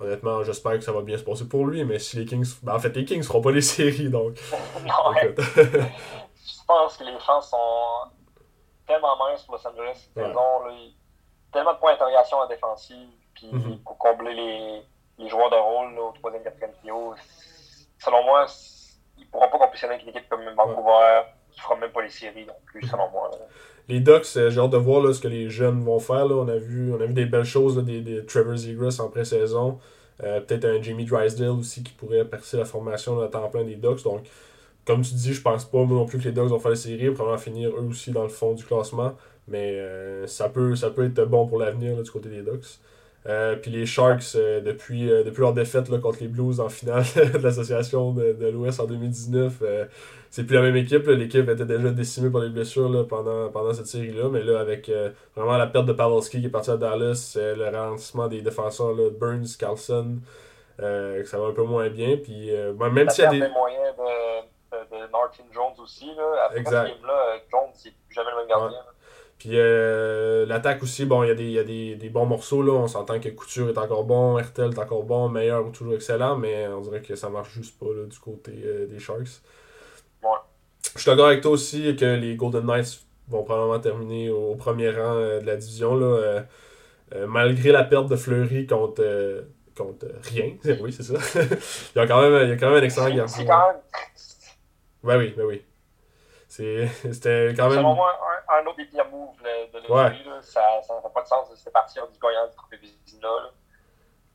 [0.00, 2.46] honnêtement, j'espère que ça va bien se passer pour lui, mais si les Kings.
[2.62, 4.34] Ben, en fait, les Kings feront pas les séries, donc.
[4.82, 8.10] non, je pense que les chances sont
[8.86, 10.64] tellement minces pour Los Angeles cette saison.
[10.64, 10.72] Là,
[11.52, 13.82] tellement de points d'interrogation en défensive, puis mm-hmm.
[13.82, 14.82] pour combler les,
[15.18, 17.14] les joueurs de rôle là, au troisième, quatrième trio.
[17.98, 18.46] Selon moi,
[19.18, 22.46] ils pourront pas compétitionner avec une équipe comme Vancouver, qui fera même pas les séries
[22.46, 23.30] non plus, selon moi.
[23.88, 26.26] Les Ducks, euh, j'ai hâte de voir là, ce que les jeunes vont faire.
[26.26, 26.34] Là.
[26.34, 29.08] On, a vu, on a vu des belles choses, là, des, des Trevor Zegras en
[29.08, 29.78] pré-saison.
[30.24, 33.76] Euh, peut-être un Jamie Drysdale aussi qui pourrait percer la formation à temps plein des
[33.76, 34.02] Ducks.
[34.02, 34.26] Donc,
[34.84, 37.10] comme tu dis, je pense pas non plus que les Ducks vont faire les séries.
[37.10, 39.12] Probablement finir eux aussi dans le fond du classement.
[39.46, 42.80] Mais euh, ça, peut, ça peut être bon pour l'avenir du côté des Ducks.
[43.26, 46.68] Euh, puis les Sharks, euh, depuis, euh, depuis leur défaite là, contre les Blues en
[46.68, 49.62] finale de l'association de, de l'Ouest en 2019,
[50.30, 51.06] c'est plus la même équipe.
[51.06, 54.28] L'équipe était déjà décimée par les blessures là, pendant, pendant cette série-là.
[54.30, 54.90] Mais là, avec
[55.34, 59.10] vraiment la perte de Pavelski qui est parti à Dallas, le ralentissement des défenseurs là,
[59.10, 60.18] Burns, Carlson,
[60.78, 62.16] ça va un peu moins bien.
[62.16, 63.48] Puis, même s'il y a des.
[63.48, 66.14] moyens de, de, Martin Jones aussi.
[66.14, 66.44] Là.
[66.44, 66.88] Après exact.
[66.88, 68.78] ce game-là, Jones, c'est plus jamais le même gardien.
[69.38, 72.60] Puis euh, l'attaque aussi, bon, il y a, des, y a des, des, bons morceaux,
[72.60, 72.72] là.
[72.72, 76.36] On s'entend que Couture est encore bon, Hertel est encore bon, Meilleur ou toujours excellent,
[76.36, 79.40] mais on dirait que ça marche juste pas là, du côté euh, des Sharks.
[80.24, 80.30] Ouais.
[80.94, 84.90] Je suis d'accord avec toi aussi que les Golden Knights vont probablement terminer au, premier
[84.90, 86.44] rang euh, de la division, là.
[87.28, 89.44] malgré la perte de Fleury contre,
[89.76, 90.56] contre rien.
[90.80, 91.14] oui, c'est ça.
[91.94, 93.28] il, y a quand même, il y a quand même un excellent gardien.
[93.28, 93.76] C'est quand même
[95.04, 95.62] Ben oui, ben oui.
[97.12, 97.78] C'était quand même.
[97.78, 98.18] Selon moi,
[98.48, 100.42] un, un autre des pires moves de l'aujourd'hui, ouais.
[100.42, 101.48] ça n'a pas de sens.
[101.54, 103.28] C'était partir du gagnant du Trophée Vizina.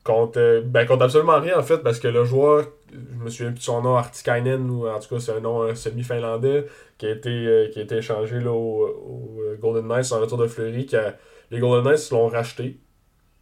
[0.04, 3.52] Contre, euh, ben, contre absolument rien en fait, parce que le joueur, je me souviens
[3.52, 6.66] plus de son nom, Artikainen, ou en tout cas c'est un nom euh, semi-finlandais,
[6.98, 10.36] qui a été, euh, qui a été échangé là, au, au, Golden Knights en retour
[10.36, 10.84] de Fleury.
[10.84, 11.16] Qui a,
[11.50, 12.78] les Golden Knights l'ont racheté.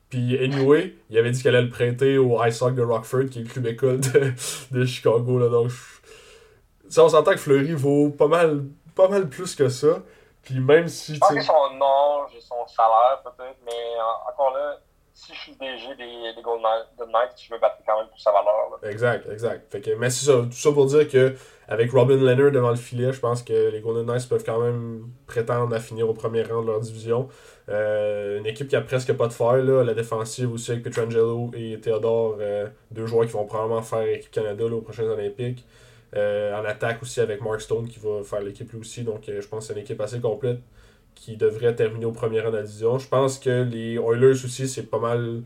[0.08, 3.40] Puis, anyway, il avait dit qu'elle allait le prêter au Ice Hockey de Rockford, qui
[3.40, 4.32] est le club école de,
[4.70, 5.38] de Chicago.
[5.38, 5.70] Là, donc,
[6.92, 10.02] ça, on s'entend que Fleury vaut pas mal, pas mal plus que ça.
[10.42, 11.14] Puis même si.
[11.14, 11.52] Je pense que son
[12.36, 13.96] et son salaire, peut-être, mais
[14.28, 14.78] encore là,
[15.14, 16.62] si je suis DG des, des Golden
[16.98, 18.70] Knights, je me battrais quand même pour sa valeur.
[18.70, 18.90] Là.
[18.90, 19.70] Exact, exact.
[19.70, 21.34] Fait que, mais c'est ça, tout ça pour dire que
[21.68, 25.04] avec Robin Leonard devant le filet, je pense que les Golden Knights peuvent quand même
[25.26, 27.28] prétendre à finir au premier rang de leur division.
[27.68, 31.50] Euh, une équipe qui a presque pas de fer, là, la défensive aussi avec Petrangelo
[31.54, 35.64] et Theodore, euh, deux joueurs qui vont probablement faire équipe Canada là, aux prochains Olympiques.
[36.14, 39.02] Euh, en attaque aussi avec Mark Stone qui va faire l'équipe lui aussi.
[39.02, 40.58] Donc euh, je pense que c'est une équipe assez complète
[41.14, 42.98] qui devrait terminer au premier rang de la division.
[42.98, 45.42] Je pense que les Oilers aussi, c'est pas mal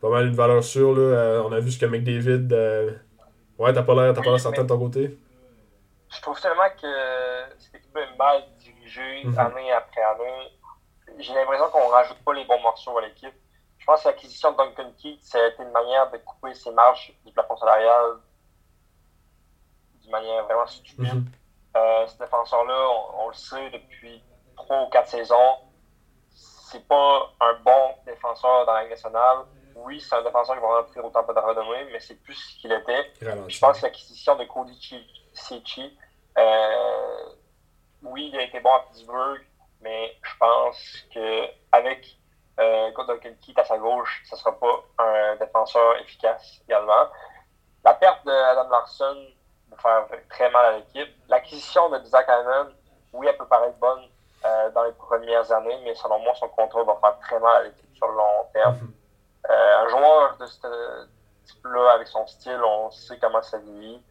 [0.00, 0.94] pas mal une valeur sûre.
[0.94, 1.02] Là.
[1.02, 2.48] Euh, on a vu ce que McDavid.
[3.58, 5.18] Ouais, t'as pas l'air oui, certain de ton côté?
[6.08, 6.88] Je trouve tellement que
[7.58, 9.38] cette équipe est mal dirigée mm-hmm.
[9.38, 10.52] année après année.
[11.18, 13.34] J'ai l'impression qu'on rajoute pas les bons morceaux à l'équipe.
[13.78, 17.32] Je pense que l'acquisition de Duncan Keith, c'est une manière de couper ses marges du
[17.32, 18.16] plafond salarial
[20.02, 21.14] d'une manière vraiment stupide.
[21.14, 21.24] Mm
[21.74, 22.06] -hmm.
[22.08, 24.22] ce défenseur-là, on, on, le sait depuis
[24.56, 25.54] trois ou quatre saisons,
[26.72, 29.38] c'est pas un bon défenseur dans la Ligue nationale.
[29.74, 32.60] Oui, c'est un défenseur qui va rentrer au temple de renommée, mais c'est plus ce
[32.60, 33.12] qu'il était.
[33.20, 34.78] Je pense que l'acquisition de Cody
[35.34, 35.98] Cici,
[36.38, 37.24] euh,
[38.02, 39.40] oui, il a été bon à Pittsburgh,
[39.80, 40.78] mais je pense
[41.12, 42.16] qu'avec
[42.60, 47.08] euh, Duncan Keith à sa gauche, ce ne sera pas un défenseur efficace également.
[47.84, 49.26] La perte d'Adam Larson
[49.80, 51.08] faire très mal à l'équipe.
[51.28, 52.72] L'acquisition de Isaac Allen,
[53.12, 54.02] oui, elle peut paraître bonne
[54.44, 57.62] euh, dans les premières années, mais selon moi, son contrat va faire très mal à
[57.64, 58.74] l'équipe sur le long terme.
[58.74, 58.94] Mhm.
[59.50, 61.06] Euh, un joueur de ce
[61.46, 64.02] type-là, avec son style, on sait comment ça vieillit,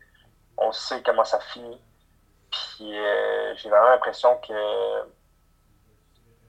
[0.58, 1.82] on sait comment ça finit.
[2.50, 4.54] Puis euh, j'ai vraiment l'impression que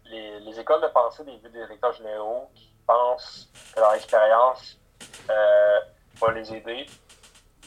[0.07, 4.79] les, les, écoles de pensée des directeurs généraux qui pensent que leur expérience
[6.20, 6.87] va les aider,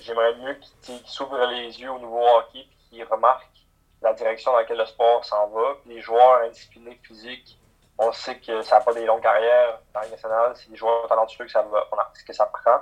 [0.05, 3.65] j'aimerais mieux qu'ils s'ouvrent les yeux au nouveau hockey et qu'ils remarquent
[4.01, 5.75] la direction dans laquelle le sport s'en va.
[5.85, 7.59] les joueurs indisciplinés physiques,
[7.97, 10.53] on sait que ça n'a pas des longues carrières dans la nationale.
[10.55, 11.87] C'est des joueurs talentueux que ça, va,
[12.25, 12.81] que ça prend.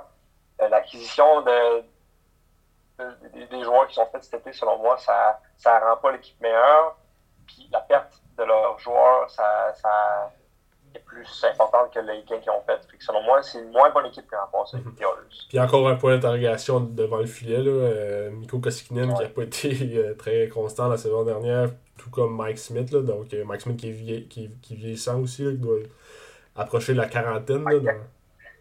[0.60, 1.84] Euh, l'acquisition de,
[3.32, 6.96] des joueurs qui sont faits cet été, selon moi, ça ne rend pas l'équipe meilleure.
[7.46, 10.32] Puis la perte de leurs joueurs, ça, ça
[10.94, 12.80] est plus importante que les gains qu'ils ont fait.
[12.98, 14.94] selon moi, c'est une moins bonne équipe que l'an passé, mm
[15.48, 19.42] Puis encore un point d'interrogation devant le filet, là, euh, Mikko Koskinen qui n'a pas
[19.42, 22.90] été euh, très constant la saison dernière, tout comme Mike Smith.
[22.90, 25.78] Là, donc euh, Mike Smith qui est, vie, qui, qui vieillissant aussi, là, qui doit
[26.56, 27.64] approcher de la quarantaine.
[27.64, 27.92] Là, dans...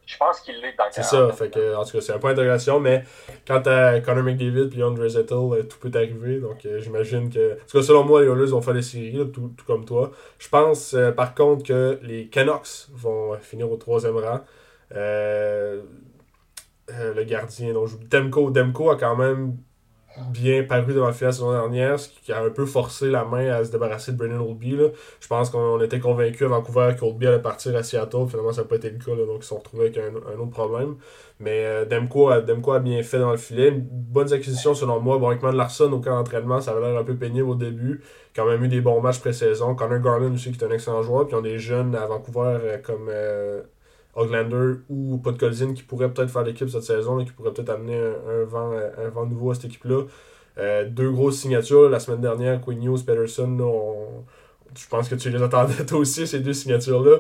[0.06, 2.32] Je pense qu'il l'est dans C'est ça, fait que, en tout cas, c'est un point
[2.32, 3.04] d'interrogation, mais
[3.48, 7.54] quant à Connor McDavid et Andre Zettel, euh, tout peut arriver, donc euh, j'imagine que.
[7.54, 10.12] En tout cas, selon moi, les Oilers vont faire les séries, tout, tout, comme toi.
[10.40, 14.42] Je pense, euh, par contre, que les Canucks vont finir au troisième rang.
[14.92, 15.84] le
[17.24, 18.52] gardien, donc, Demko.
[18.52, 19.58] Demko a quand même
[20.32, 23.26] bien paru devant le final la saison dernière, ce qui a un peu forcé la
[23.26, 24.78] main à se débarrasser de Brennan Oldby.
[25.20, 28.28] Je pense qu'on était convaincu à Vancouver qu'Oldby allait partir à Seattle.
[28.28, 30.52] Finalement, ça n'a pas été le cas, donc ils se sont retrouvés avec un, autre
[30.52, 30.96] problème.
[31.40, 33.70] Mais euh, Demko, a, Demko a bien fait dans le filet.
[33.70, 35.18] Une bonne acquisition selon moi.
[35.18, 38.02] Bon, Man Larson au camp d'entraînement, ça avait l'air un peu pénible au début.
[38.36, 39.76] Quand même eu des bons matchs pré-saison.
[39.76, 41.28] Connor Garland aussi, qui est un excellent joueur.
[41.28, 43.08] Puis on des jeunes à Vancouver euh, comme.
[43.10, 43.62] Euh,
[44.16, 47.98] Oglander ou Podkolzin qui pourrait peut-être faire l'équipe cette saison, et qui pourrait peut-être amener
[47.98, 50.04] un, vent, un vent nouveau à cette équipe-là.
[50.58, 53.58] Euh, deux grosses signatures la semaine dernière, Quinn News, Peterson,
[54.78, 57.18] je pense que tu les attendais toi aussi, ces deux signatures-là.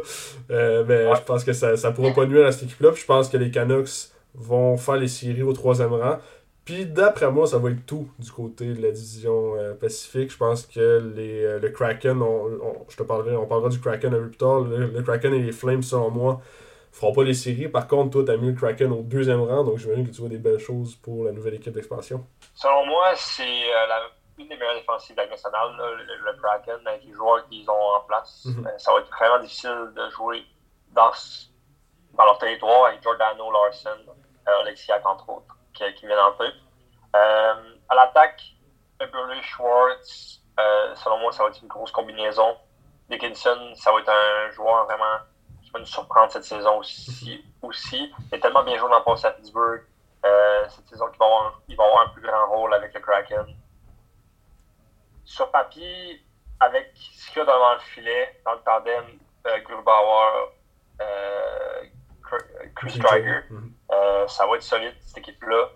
[0.52, 2.92] Euh, mais je pense que ça ne pourra pas nuire à cette équipe-là.
[2.96, 6.18] je pense que les Canucks vont faire les séries au troisième rang.
[6.66, 10.32] Puis d'après moi, ça va être tout du côté de la division euh, Pacifique.
[10.32, 12.24] Je pense que les, le Kraken,
[12.88, 14.62] je te parlerai, on parlera du Kraken un peu plus tard.
[14.62, 16.42] le Kraken et les Flames, selon moi,
[16.94, 17.68] feront pas les séries.
[17.68, 20.22] Par contre, toi, tu as mis le Kraken au deuxième rang, donc j'imagine que tu
[20.22, 22.26] vois des belles choses pour la nouvelle équipe d'expansion.
[22.54, 27.14] Selon moi, c'est euh, une des meilleures défensives de la nationale, le, Kraken, avec les
[27.14, 28.46] joueurs qu'ils ont en place.
[28.46, 28.68] Mhm.
[28.68, 30.44] Euh, ça va être vraiment difficile de jouer
[30.92, 31.12] dans,
[32.14, 33.90] dans leur territoire avec Giordano, Larson,
[34.48, 36.54] euh, Alexiak, entre autres, qui, qui viennent en tête.
[37.16, 37.54] Euh,
[37.90, 38.42] à l'attaque,
[39.00, 42.56] Eberle, Schwartz, euh, selon moi, ça va être une grosse combinaison.
[43.10, 45.20] Dickinson, ça va être un joueur vraiment
[45.74, 47.44] va nous surprendre cette saison aussi.
[47.62, 48.14] aussi.
[48.32, 49.82] Il est tellement bien joué dans le poste à Pittsburgh.
[50.26, 51.26] Euh, cette saison qu'il va,
[51.84, 53.46] avoir, un plus grand rôle avec le Kraken.
[55.26, 56.22] Sur papier,
[56.60, 59.04] avec ce qu'il y a devant le filet, dans le tandem
[59.48, 60.54] euh, Grubauer,
[61.02, 61.84] euh,
[62.76, 63.44] Chris Stryger,
[63.92, 65.70] euh, ça va être solide, cette équipe-là.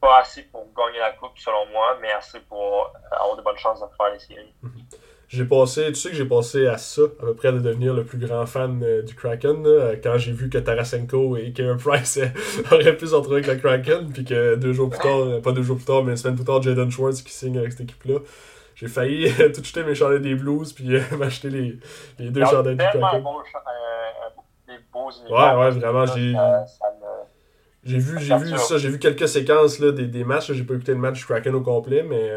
[0.00, 3.80] Pas assez pour gagner la coupe, selon moi, mais assez pour avoir de bonnes chances
[3.80, 4.54] de faire les séries.
[4.62, 4.85] Mhm.
[5.28, 8.04] J'ai passé, tu sais que j'ai passé à ça, à peu près de devenir le
[8.04, 9.66] plus grand fan euh, du Kraken,
[10.00, 12.26] quand j'ai vu que Tarasenko et Karen Price euh,
[12.70, 15.64] auraient pu s'entrer avec le Kraken, puis que deux jours plus tard, euh, pas deux
[15.64, 18.20] jours plus tard, mais une semaine plus tard, Jaden Schwartz qui signe avec cette équipe-là.
[18.76, 21.76] J'ai failli tout jeter mes chandelles des Blues, puis m'acheter les,
[22.20, 23.22] les deux chandelles du Kraken.
[23.22, 23.42] Beau,
[24.68, 26.34] des beaux ouais, ouais, vraiment, j'ai.
[27.82, 30.52] J'ai vu, j'ai vu ça, j'ai vu quelques séquences là, des, des matchs.
[30.52, 32.30] J'ai pas écouté le match Kraken au complet, mais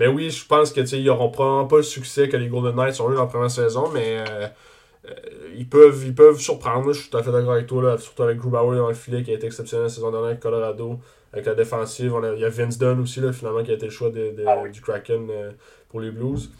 [0.00, 2.98] mais oui, je pense que ils n'auront probablement pas le succès que les Golden Knights
[3.02, 4.48] ont eu dans la première saison, mais euh,
[5.04, 5.12] euh,
[5.54, 6.90] ils, peuvent, ils peuvent surprendre.
[6.94, 9.22] Je suis tout à fait d'accord avec toi, là, surtout avec Grubauer dans le filet
[9.22, 10.98] qui a été exceptionnel la saison dernière avec Colorado.
[11.34, 13.90] Avec la défensive, il y a Vince Dunn aussi, là, finalement, qui a été le
[13.90, 15.50] choix de, ah du Kraken euh,
[15.90, 16.50] pour les Blues.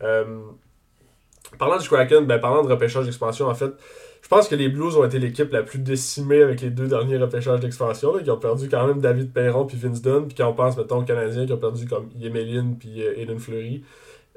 [0.00, 3.70] parlant du Kraken, ben, parlant de repêchage d'expansion, en fait,
[4.28, 7.16] je pense que les Blues ont été l'équipe la plus décimée avec les deux derniers
[7.16, 8.18] repêchages d'expansion.
[8.22, 10.26] Qui ont perdu quand même David Perron puis Vince Dunn.
[10.26, 13.38] Puis quand on pense, mettons, aux Canadiens qui ont perdu comme Yemelin puis euh, Aiden
[13.38, 13.82] Fleury.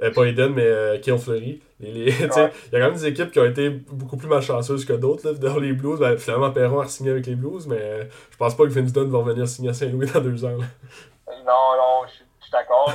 [0.01, 1.62] Euh, pas Aiden, mais euh, Fleury.
[1.82, 5.34] Il y a quand même des équipes qui ont été beaucoup plus malchanceuses que d'autres.
[5.34, 8.56] Dans les Blues, ben, finalement, Perron a signé avec les Blues, mais euh, je pense
[8.56, 10.51] pas que Vince Dunn va revenir signer à Saint-Louis dans deux ans.
[10.51, 12.93] Non, non, je suis d'accord.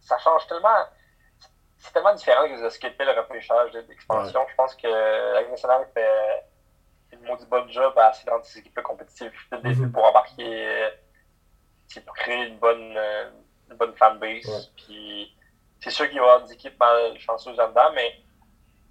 [0.00, 0.86] ça change tellement
[1.96, 4.46] tellement différent que de skipper le repêchage d'expansion.
[4.50, 6.46] Je pense que la Ligue nationale fait
[7.12, 10.90] une maudite bonne job à essayer de rendre ces équipes compétitives mm pour embarquer,
[12.04, 13.30] pour créer une bonne, euh,
[13.70, 14.70] une bonne fanbase.
[14.76, 15.34] Puis
[15.80, 18.12] c'est sûr qu'il y avoir des équipes mal chanceuses là-dedans, mais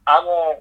[0.07, 0.53] à mon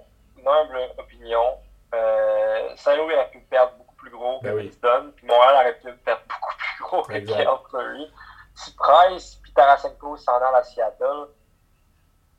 [0.47, 1.57] humble opinion,
[1.95, 6.23] euh, Saint-Louis aurait pu perdre beaucoup plus gros que ben puis Montréal aurait pu perdre
[6.29, 8.13] beaucoup plus gros que Kyle Fleury.
[8.55, 11.29] Si Price puis Tarasenko s'en allent à Seattle,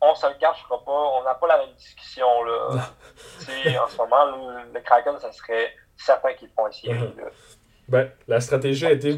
[0.02, 2.44] on se le cachera pas, on n'a pas la même discussion.
[2.44, 2.70] Là.
[3.84, 4.26] en ce moment,
[4.74, 6.94] le, Kraken, ça serait certain qu'ils font essayer.
[6.94, 7.14] Mhm.
[7.88, 9.18] Ben, la stratégie a été.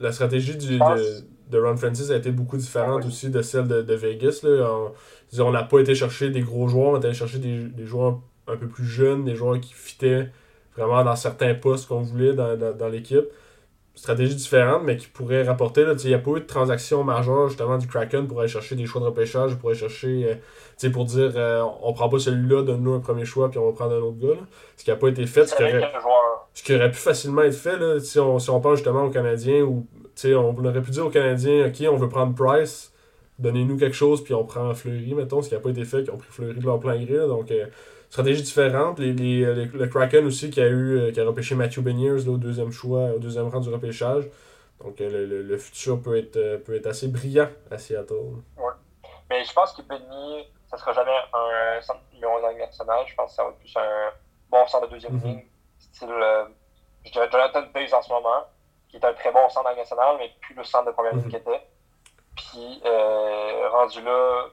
[0.00, 4.40] La stratégie du, de, Ron Francis a été beaucoup différente aussi de celle de, Vegas.
[4.42, 4.90] Là.
[5.38, 8.20] On n'a pas été chercher des gros joueurs, on a été chercher des, des, joueurs
[8.48, 10.30] un peu plus jeunes, des joueurs qui fitaient
[10.76, 13.26] vraiment dans certains postes qu'on voulait dans, dans, dans l'équipe
[13.94, 15.84] stratégie différente, mais qui pourrait rapporter.
[16.02, 18.86] Il n'y a pas eu de transaction majeure justement du Kraken pour aller chercher des
[18.86, 20.38] choix de repêchage, pour aller chercher,
[20.82, 23.72] euh, pour dire euh, on prend pas celui-là, donne-nous un premier choix, puis on va
[23.72, 24.40] prendre un autre gars.
[24.76, 25.92] Ce qui n'a pas été fait, ce qui, aurait,
[26.54, 29.10] ce qui aurait pu facilement être fait là, si, on, si on pense justement aux
[29.10, 29.86] Canadiens, ou
[30.24, 32.92] on aurait pu dire aux Canadiens ok, on veut prendre Price,
[33.38, 36.10] donnez-nous quelque chose, puis on prend Fleury, mettons, ce qui n'a pas été fait, qui
[36.10, 37.26] ont pris Fleury de leur plein gré.
[37.26, 37.66] donc, euh,
[38.14, 39.00] stratégie différente.
[39.00, 42.36] Les, les, le Kraken aussi qui a eu euh, qui a repêché Matthew Beniers au
[42.36, 44.24] deuxième choix, au deuxième rang du repêchage.
[44.80, 48.38] Donc euh, le, le, futur peut être, euh, peut être assez brillant à Seattle.
[48.56, 48.72] Ouais.
[49.28, 53.04] Mais je pense que Benny, ça sera jamais un centre numéro 1 national.
[53.04, 54.12] Je pense que ça va être plus un
[54.48, 55.24] bon centre de deuxième mm-hmm.
[55.24, 55.44] ligne.
[55.80, 56.14] Style,
[57.04, 58.46] je dirais Jonathan Pace en ce moment,
[58.90, 61.30] qui est un très bon centre national, mais plus le centre de première ligne mm-hmm.
[61.30, 61.66] qu'il était.
[62.36, 62.80] Puis
[63.72, 64.46] rendu là,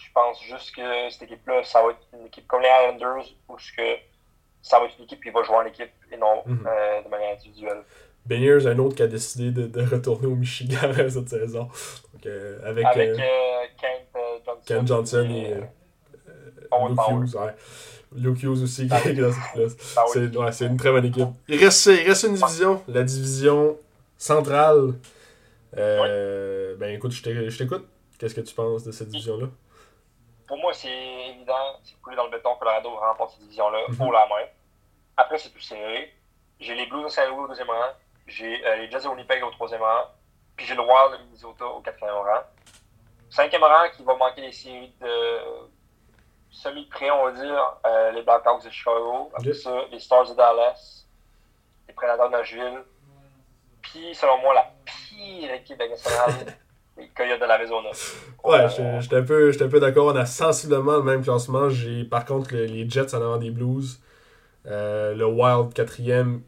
[0.00, 3.56] je pense juste que cette équipe-là, ça va être une équipe comme les Islanders, où
[3.56, 3.96] que
[4.62, 6.66] ça va être une équipe qui va jouer en équipe et non mhm.
[6.66, 7.82] euh, de manière individuelle.
[8.26, 11.68] Beniers, un autre qui a décidé de, de retourner au Michigan cette saison.
[12.12, 14.62] Donc, euh, avec avec euh, euh Kent Johnson.
[14.66, 15.54] Kent Johnson et,
[16.88, 17.40] Luke Hughes.
[17.40, 17.54] Ouais.
[18.12, 19.80] Luke Hughes aussi qui est dans cette
[20.12, 21.28] C'est ouais, une très bonne équipe.
[21.48, 23.76] Il reste, il reste une division, la division
[24.16, 24.94] centrale.
[25.72, 27.86] Ben écoute, je t'écoute.
[28.18, 29.46] Qu'est-ce que tu penses de cette division-là?
[30.50, 34.12] Pour moi, c'est évident, c'est coulé dans le béton, Colorado remporte cette division-là pour mhm.
[34.14, 34.46] la main.
[35.16, 36.12] Après, c'est plus serré.
[36.58, 37.92] J'ai les Blues de Saint-Louis au deuxième rang,
[38.26, 40.08] j'ai euh, les Jazz de Winnipeg au troisième rang,
[40.56, 42.42] puis j'ai le Wild de Minnesota au quatrième rang.
[43.30, 45.38] Cinquième rang qui va manquer les séries de
[46.50, 49.30] semi-près, on va dire, euh, les Blackhawks de Chicago.
[49.32, 51.06] Après ça, les Stars de Dallas,
[51.86, 52.82] les Prédateurs de Nashville.
[53.82, 56.58] Puis, selon moi, la pire équipe nationale
[57.14, 57.90] Coyotes de l'Arizona.
[58.44, 58.66] Ouais,
[59.00, 60.06] j'étais un peu, peu d'accord.
[60.06, 61.68] On a sensiblement le même classement.
[61.68, 64.00] J'ai par contre les Jets en avant des Blues.
[64.66, 66.00] Euh, le Wild 4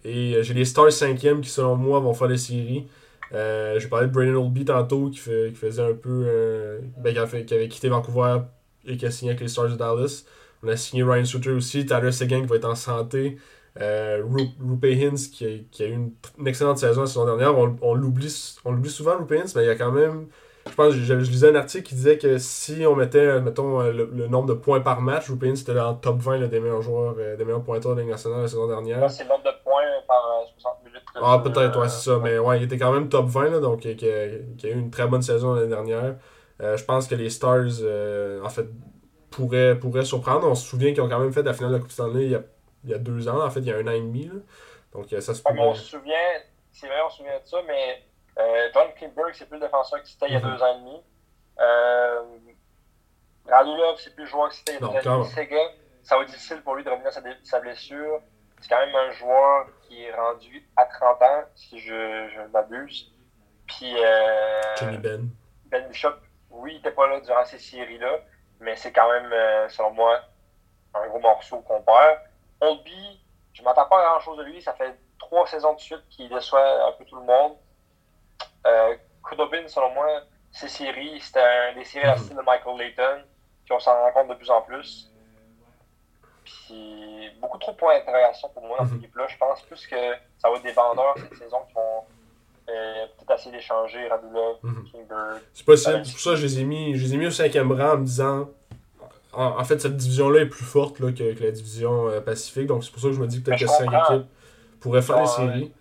[0.05, 2.87] et euh, j'ai les Stars 5 qui selon moi vont faire les séries.
[3.33, 6.81] Euh, J'ai parlé de Brandon Oldby tantôt qui, fait, qui faisait un peu.
[6.99, 8.41] ben, qui, avait quitté Vancouver
[8.87, 10.25] et qui a signé avec les Stars de Dallas.
[10.62, 13.38] On a signé Ryan Suter aussi, Tyler Seguin qui va être en santé.
[13.81, 16.12] Euh, Rupe Hins qui a, qui a, eu une,
[16.47, 17.57] excellente saison la saison dernière.
[17.57, 20.27] On, on l'oublie souvent, Rupe Hins, mais il y a quand même.
[20.68, 23.92] Je pense je, je, lisais un article qui disait que si on mettait, mettons, euh,
[23.92, 27.14] le, nombre de points par match, Rupe Hins était en top 20 des meilleurs joueurs,
[27.18, 29.11] euh, des meilleurs pointeurs de la Ligue nationale la saison dernière.
[29.11, 30.22] C'est le nombre de points par
[30.59, 31.03] 60 euh, minutes.
[31.16, 32.18] Ah, peut-être, ouais, c'est ça.
[32.22, 34.79] Mais ouais, il était quand même top 20, là, donc qui a, qui a, eu
[34.79, 36.14] une très bonne saison l'année dernière.
[36.61, 37.83] je pense que les Stars,
[38.44, 38.66] en fait,
[39.31, 40.46] pourraient, pourraient surprendre.
[40.46, 42.31] On se souvient qu'ils ont quand même fait la finale de la Coupe Stanley il
[42.31, 42.42] y a
[42.85, 44.27] il y a deux ans, en fait, il y a un an et demi.
[44.27, 44.35] Là.
[44.92, 45.51] Donc, ça se peut.
[45.57, 46.14] on se souvient,
[46.70, 48.03] c'est vrai, on se souvient de ça, mais
[48.73, 50.51] John Klingberg, c'est plus le défenseur que c'était il y a mhm.
[50.51, 51.03] deux ans et demi.
[51.61, 52.23] Euh,
[53.49, 55.59] Radulov, c'est plus le joueur que c'était il y a deux ans et demi.
[56.03, 58.21] ça va être difficile pour lui de revenir à sa, sa blessure.
[58.61, 63.12] C'est quand même un joueur qui est rendu à 30 ans, si je, je m'abuse.
[63.66, 63.95] Puis.
[63.97, 64.61] Euh,
[65.03, 65.29] Ben.
[65.66, 66.14] Ben Bishop,
[66.51, 68.21] oui, il n'était pas là durant ces séries-là,
[68.61, 69.33] mais c'est quand même,
[69.71, 70.21] selon moi,
[70.95, 72.18] un gros morceau qu'on perd.
[72.61, 73.21] Oldby,
[73.53, 74.61] je m'attends pas à grand chose de lui.
[74.62, 77.57] Ça fait trois saisons de suite qu'il déçoit un peu tout le monde.
[78.66, 78.94] Euh,
[79.29, 80.07] Kudobin, selon moi,
[80.51, 83.22] ces séries, c'était des séries à style de Michael Layton,
[83.64, 85.11] puis on s'en rend compte de plus en plus.
[86.44, 89.01] Puis beaucoup trop de points d'interrogation pour moi dans cette mhm.
[89.01, 89.27] équipe-là.
[89.29, 89.96] Je pense plus que
[90.38, 92.05] ça va être des vendeurs cette saison qui vont
[92.68, 94.85] euh, peut-être essayer d'échanger Radulov, mm
[95.55, 96.05] C'est possible.
[96.05, 97.94] C'est pour ça que je les ai mis, je les ai mis au cinquième rang
[97.94, 98.48] en me disant
[99.35, 102.66] en, fait, cette division-là est plus forte là, que, la division euh, Pacifique.
[102.66, 104.27] Donc, c'est pour ça que je me dis peut-être que 5 équipes
[104.81, 105.72] pourraient faire les séries.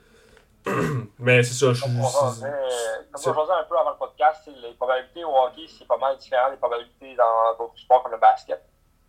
[1.19, 1.73] Mais c'est ça.
[1.73, 6.17] Je, comme on un peu avant le podcast, les probabilités au hockey, c'est pas mal
[6.17, 8.61] différent des probabilités dans d'autres sports comme le basket.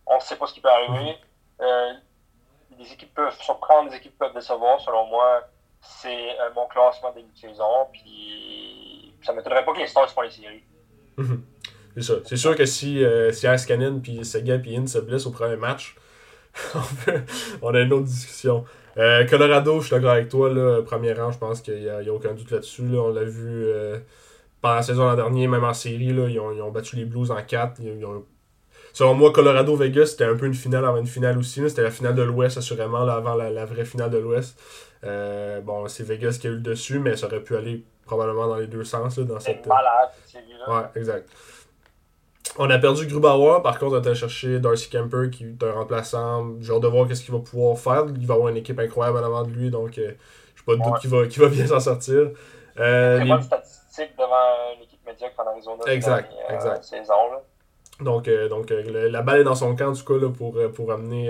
[0.05, 1.11] On ne sait pas ce qui peut arriver.
[1.11, 1.63] Mm-hmm.
[1.63, 1.93] euh,
[2.77, 4.79] des équipes peuvent surprendre, des équipes peuvent décevoir.
[4.81, 5.43] Selon moi,
[5.79, 7.87] c'est un bon classement début de saison.
[7.91, 10.63] Puis ça ne m'étonnerait pas que les Stars font les séries.
[11.17, 11.39] Mm-hmm.
[11.95, 12.13] C'est ça.
[12.25, 15.55] C'est sûr que si, euh, si Askanen, puis Sega, puis In se blessent au premier
[15.55, 15.95] match,
[17.61, 18.65] on, a une autre discussion.
[18.97, 21.97] Euh, Colorado, je suis d'accord avec toi, là, premier rang, je pense qu'il n'y a,
[21.97, 22.87] a, aucun doute là-dessus.
[22.87, 22.99] Là.
[22.99, 23.99] On l'a vu euh,
[24.61, 27.05] pendant la saison l'an dernier, même en série, là, ils, ont, ils, ont, battu les
[27.05, 27.81] Blues en 4.
[27.81, 28.23] Ils ont...
[28.93, 31.67] Selon moi, Colorado-Vegas, c'était un peu une finale avant une finale aussi.
[31.67, 34.59] C'était la finale de l'Ouest, assurément, là, avant la, la, vraie finale de l'Ouest.
[35.03, 38.47] Euh, bon, c'est Vegas qui a eu le dessus, mais ça aurait pu aller probablement
[38.47, 39.17] dans les deux sens.
[39.17, 39.65] Là, dans cette...
[39.65, 40.69] malade, cette série-là.
[40.69, 41.27] Ouais, exact.
[42.59, 45.71] On a perdu Grubauer, par contre, on a été chercher Darcy Kemper qui est un
[45.71, 46.55] remplaçant.
[46.69, 48.05] Hâte de voir qu'est-ce qu'il va pouvoir faire.
[48.15, 50.11] Il va avoir une équipe incroyable en avant de lui, donc euh,
[50.55, 52.31] je n'ai pas de doute qu'il va, va, bien s'en sortir.
[52.79, 53.31] Euh, Très les...
[53.31, 55.83] bonne statistique devant une équipe médiocre en Arizona.
[55.87, 56.83] Exact, euh, exact.
[56.83, 57.13] Saison.
[57.99, 61.29] Donc, euh, donc la balle est dans son camp, du coup, là, pour, pour amener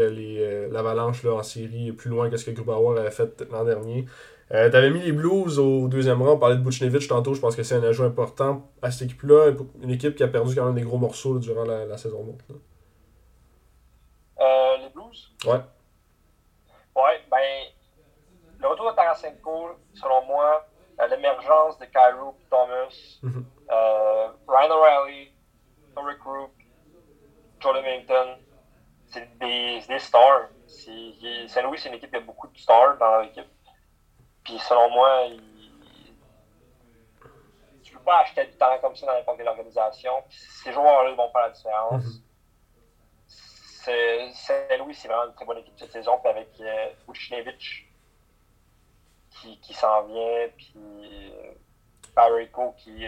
[0.72, 4.06] l'avalanche en série plus loin que ce que Grubauer avait fait l'an dernier.
[4.52, 7.40] Euh, tu avais mis les Blues au deuxième rang, on parlait de Buchnevich tantôt, je
[7.40, 9.52] pense que c'est un ajout important à cette équipe-là,
[9.82, 12.42] une équipe qui a perdu quand même des gros morceaux durant la, saison morte.
[14.40, 15.32] Euh, les Blues?
[15.46, 15.62] Ouais.
[16.96, 17.40] Ouais, ben,
[18.60, 20.68] le retour de Tarasenko, selon moi,
[21.00, 23.46] euh, l'émergence de Cairo Thomas, mhm.
[23.72, 25.32] euh, Ryan O'Reilly,
[25.96, 26.52] Torrey Rook,
[27.60, 28.38] Joe Lemington,
[29.08, 30.50] c'est des, des, stars.
[30.68, 33.46] Saint-Louis, c'est une équipe qui a beaucoup de stars dans l'équipe.
[34.44, 35.42] Puis selon moi, il...
[37.84, 40.12] tu peux pas acheter du talent comme ça dans n'importe quelle organisation.
[40.30, 42.04] ces joueurs-là vont faire la différence.
[42.04, 42.24] Mm
[43.84, 46.18] Saint-Louis, c'est vraiment une très bonne équipe cette saison.
[46.20, 46.90] Puis avec euh,
[49.30, 51.54] qui, qui s'en vient, puis euh,
[52.78, 53.06] qui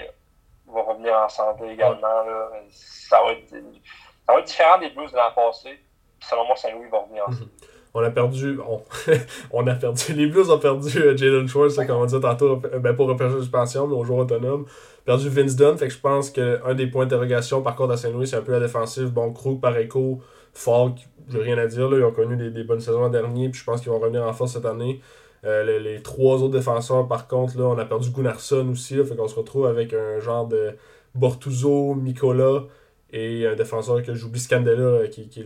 [0.67, 2.23] va revenir en santé également.
[2.23, 2.51] Là.
[2.71, 5.79] Ça, va être, ça va être différent des Blues de l'an passé.
[6.19, 7.37] Puis selon moi, Saint-Louis va revenir en mhm.
[7.37, 7.67] santé.
[7.97, 8.59] On a perdu.
[9.51, 10.13] On, a perdu.
[10.13, 13.87] Les Blues ont perdu euh, Jalen Schwartz, comme on disait tantôt, ben, pour repêcher suspension,
[13.87, 14.65] mais au joueur autonome.
[15.05, 18.27] Perdu Vince Dunn, fait que je pense qu'un des points d'interrogation, par contre, à Saint-Louis,
[18.27, 19.11] c'est un peu la défensive.
[19.11, 20.19] Bon, Krug, Pareco,
[20.53, 20.97] Falk,
[21.29, 21.89] j'ai rien à dire.
[21.89, 24.23] Là, ils ont connu des, bonnes saisons l'an dernier, puis je pense qu'ils vont revenir
[24.23, 24.99] en force cette année.
[25.45, 29.29] Euh, les, trois autres défenseurs, par contre, là, on a perdu Gunnarsson aussi, fait qu'on
[29.29, 30.75] se retrouve avec un genre de
[31.13, 32.63] Bortuzzo, Mikola
[33.11, 35.45] et un défenseur que j'oublie Scandella, euh, qui, qui est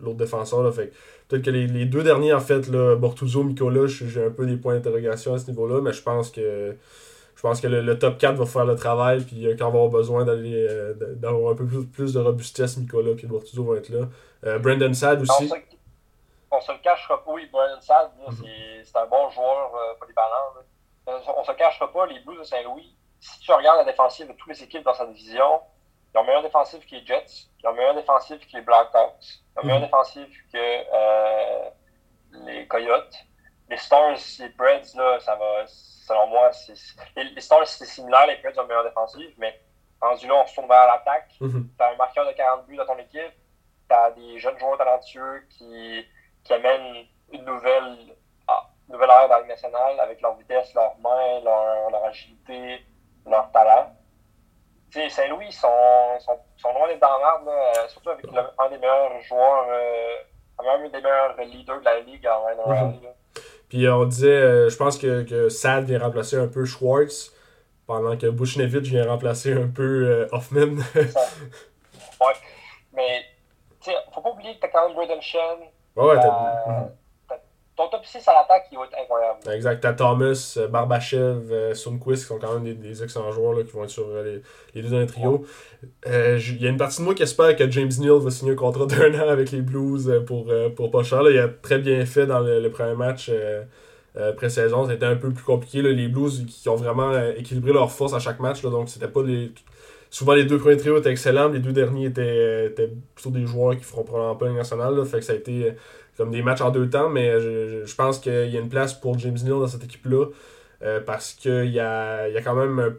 [0.00, 0.62] l'autre défenseur.
[0.62, 0.92] Là, fait
[1.28, 4.56] Peut-être que les, les, deux derniers, en fait, là, Bortuzzo, Mikola, j'ai un peu des
[4.56, 6.74] points d'interrogation à ce niveau-là, mais je pense que
[7.38, 9.78] je pense que le, top 4 va faire le travail, puis euh, quand on va
[9.78, 13.76] avoir besoin d'aller euh, d'avoir un peu plus, plus, de robustesse, Nicolas puis Bortuzzo vont
[13.76, 14.08] être là.
[14.44, 15.48] Euh, Brandon Sad aussi.
[16.50, 18.44] On se, le cachera pas, oui, Brandon Sad, mhm.
[18.82, 19.70] c'est un bon joueur
[20.00, 20.66] polyvalent.
[21.06, 24.32] On se le cachera pas, les Blues de Saint-Louis, si tu regardes la défensive de
[24.32, 25.60] toutes les équipes dans sa division,
[26.14, 29.60] ils ont meilleur défensif que les Jets, ils ont meilleur défensif que les Blackhawks, ils
[29.60, 29.86] ont meilleur mhm.
[29.86, 31.70] défensif que euh,
[32.32, 33.14] les Coyotes,
[33.68, 36.74] les Stars, les Preds, là, ça va, selon moi, c'est,
[37.16, 39.60] les, Stars, c'est similaire, les Preds ont une meilleure défensive, mais
[40.00, 41.30] rendu là, on se tourne vers l'attaque.
[41.40, 41.66] Mm-hmm.
[41.76, 43.34] Tu as un marqueur de 40 buts dans ton équipe,
[43.88, 46.06] tu as des jeunes joueurs talentueux qui,
[46.44, 50.96] qui amènent une nouvelle, ah, nouvelle ère dans la Ligue nationale avec leur vitesse, leur
[50.98, 52.86] main, leur, leur agilité,
[53.26, 53.94] leur talent.
[54.92, 55.68] Saint-Louis, ils sont,
[56.20, 58.24] sont, sont, loin d'être dans l'arbre, euh, surtout avec
[58.58, 60.14] un des meilleurs joueurs, euh,
[60.58, 62.94] un des meilleurs leaders de la Ligue en NHL.
[62.94, 67.34] Mm Puis on disait, euh, je pense que, que Sad vient remplacer un peu Schwartz,
[67.86, 70.76] pendant que Bushnevich vient remplacer un peu Hoffman.
[70.94, 72.34] ouais,
[72.92, 73.22] mais
[74.14, 75.58] faut pas oublier que t'as quand même Braden Shen.
[75.96, 76.88] Ouais, ouais, t'as
[77.78, 79.38] ton top 6 à l'attaque, il va être incroyable.
[79.54, 79.80] Exact.
[79.80, 83.62] T'as Thomas, euh, Barbachev, euh, Sundquist, qui sont quand même des, des excellents joueurs là,
[83.62, 84.42] qui vont être sur euh, les,
[84.74, 85.46] les, deux dans le trio.
[86.04, 88.56] Il y a une partie de moi qui espère que James Neal va signer un
[88.56, 91.22] contrat d'un an avec les Blues pour, pour pas cher.
[91.22, 91.30] Là.
[91.30, 93.30] Il a très bien fait dans le, premier match
[94.36, 94.88] pré-saison.
[94.88, 95.80] C'était un peu plus compliqué.
[95.80, 95.90] Là.
[95.90, 98.62] Les Blues qui ont vraiment équilibré leur force à chaque match.
[98.64, 99.52] Là, donc c'était pas les.
[100.10, 103.76] Souvent les deux premiers trios étaient excellents, les deux derniers étaient, étaient plutôt des joueurs
[103.76, 105.04] qui feront probablement pas une nationale.
[105.04, 105.74] Fait que ça a été
[106.18, 108.92] comme des matchs en deux temps, mais je, je pense qu'il y a une place
[108.92, 110.26] pour James Neal dans cette équipe-là.
[110.82, 112.98] Euh, parce qu'il y a, y a quand même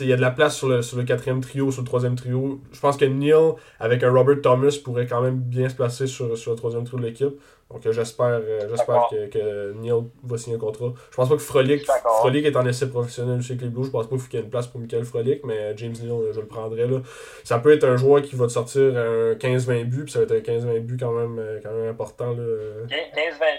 [0.00, 2.16] il y a de la place sur le, sur le quatrième trio, sur le troisième
[2.16, 2.60] trio.
[2.72, 6.36] Je pense que Neil, avec un Robert Thomas, pourrait quand même bien se placer sur,
[6.36, 7.34] sur le troisième trio de l'équipe.
[7.70, 10.92] Donc euh, j'espère euh, j'espère que, que, Neil va signer un contrat.
[11.10, 11.84] Je pense pas que Frolic,
[12.20, 13.86] Frolic est en essai professionnel chez les Blues.
[13.86, 16.40] Je pense pas qu'il y ait une place pour Michael Frolic, mais James Neal, je
[16.40, 16.86] le prendrais.
[16.86, 16.98] Là.
[17.42, 20.36] Ça peut être un joueur qui va te sortir un 15-20 buts, puis ça va
[20.36, 22.32] être un 15-20 buts quand même, euh, quand même important.
[22.34, 22.36] 15-20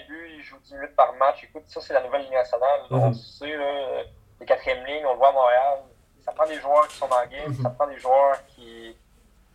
[0.08, 1.44] buts, il joue 10 minutes par match.
[1.44, 2.80] Écoute, ça c'est la nouvelle ligne nationale.
[2.90, 3.08] Mm -hmm.
[3.08, 4.04] On sait, là,
[4.40, 5.78] les quatrièmes lignes, on le voit à Montréal
[6.26, 8.96] ça prend des joueurs qui sont dans le game, ça prend des joueurs qui,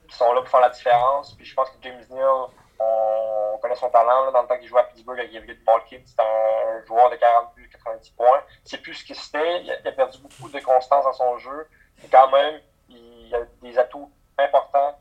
[0.08, 1.34] qui, sont là pour faire la différence.
[1.36, 2.48] Puis je pense que James Neal,
[2.80, 4.32] on, connaît son talent.
[4.32, 7.54] dans le temps qu'il jouait à Pittsburgh avec Evgeny Malkin, c'était un joueur de 40
[7.56, 8.42] buts, 90 points.
[8.64, 9.64] C'est plus ce qu'il c'était.
[9.64, 11.68] Il, a perdu beaucoup de constance dans son jeu.
[12.02, 14.98] Mais quand même, il a des atouts importants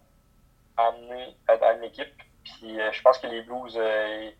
[0.76, 2.12] à amener à, une équipe.
[2.44, 4.30] Puis euh, je pense que les Blues, euh,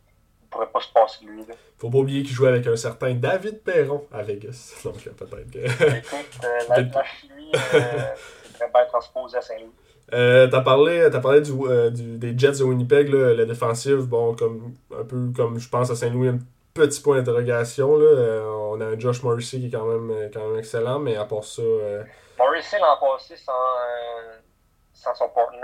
[0.51, 1.47] pourrait pas se passer de lui.
[1.47, 1.55] Là.
[1.79, 4.75] Faut pas oublier qu'il jouait avec un certain David Perron à Vegas.
[4.85, 5.59] Donc peut-être que.
[5.59, 7.81] Écoute, euh, la, la chimie, euh,
[8.59, 9.73] c'est bien transposé à Saint-Louis.
[10.13, 14.07] Euh, t'as parlé, as parlé du, euh, du, des Jets de Winnipeg, là, la défensive,
[14.07, 16.39] bon, comme un peu comme je pense à Saint-Louis, un
[16.75, 17.97] petit point d'interrogation.
[17.97, 18.43] Là.
[18.73, 21.45] on a un Josh Morrissey qui est quand même, quand même excellent, mais à part
[21.45, 21.63] ça.
[22.39, 23.53] Morrissey l'an passé sans,
[24.93, 25.61] sans son partner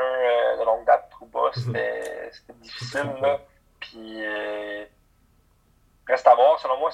[0.60, 2.30] de longue date, Trouba, c'était
[2.62, 3.10] difficile.
[3.20, 3.40] Là.
[3.80, 4.84] Puis, euh,
[6.06, 6.58] reste à voir.
[6.60, 6.90] Selon moi,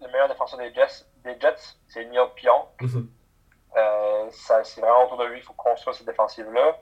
[0.00, 2.66] le meilleur défenseur des Jets, des Jets c'est Neil Pion.
[2.80, 3.08] Mhm.
[3.76, 6.78] euh, c'est vraiment autour de lui qu'il faut construire cette défensive-là.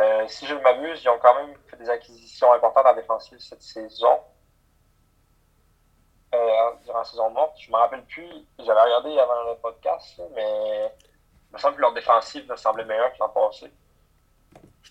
[0.00, 3.38] Euh, si je ne m'abuse, ils ont quand même fait des acquisitions importantes en défensive
[3.38, 4.20] cette saison.
[6.34, 7.52] Euh, durant la saison de monte.
[7.58, 8.28] Je ne me rappelle plus,
[8.58, 10.92] j'avais regardé avant le podcast, mais
[11.50, 13.72] il me semble que leur défensive me semblait meilleure que l'an passé.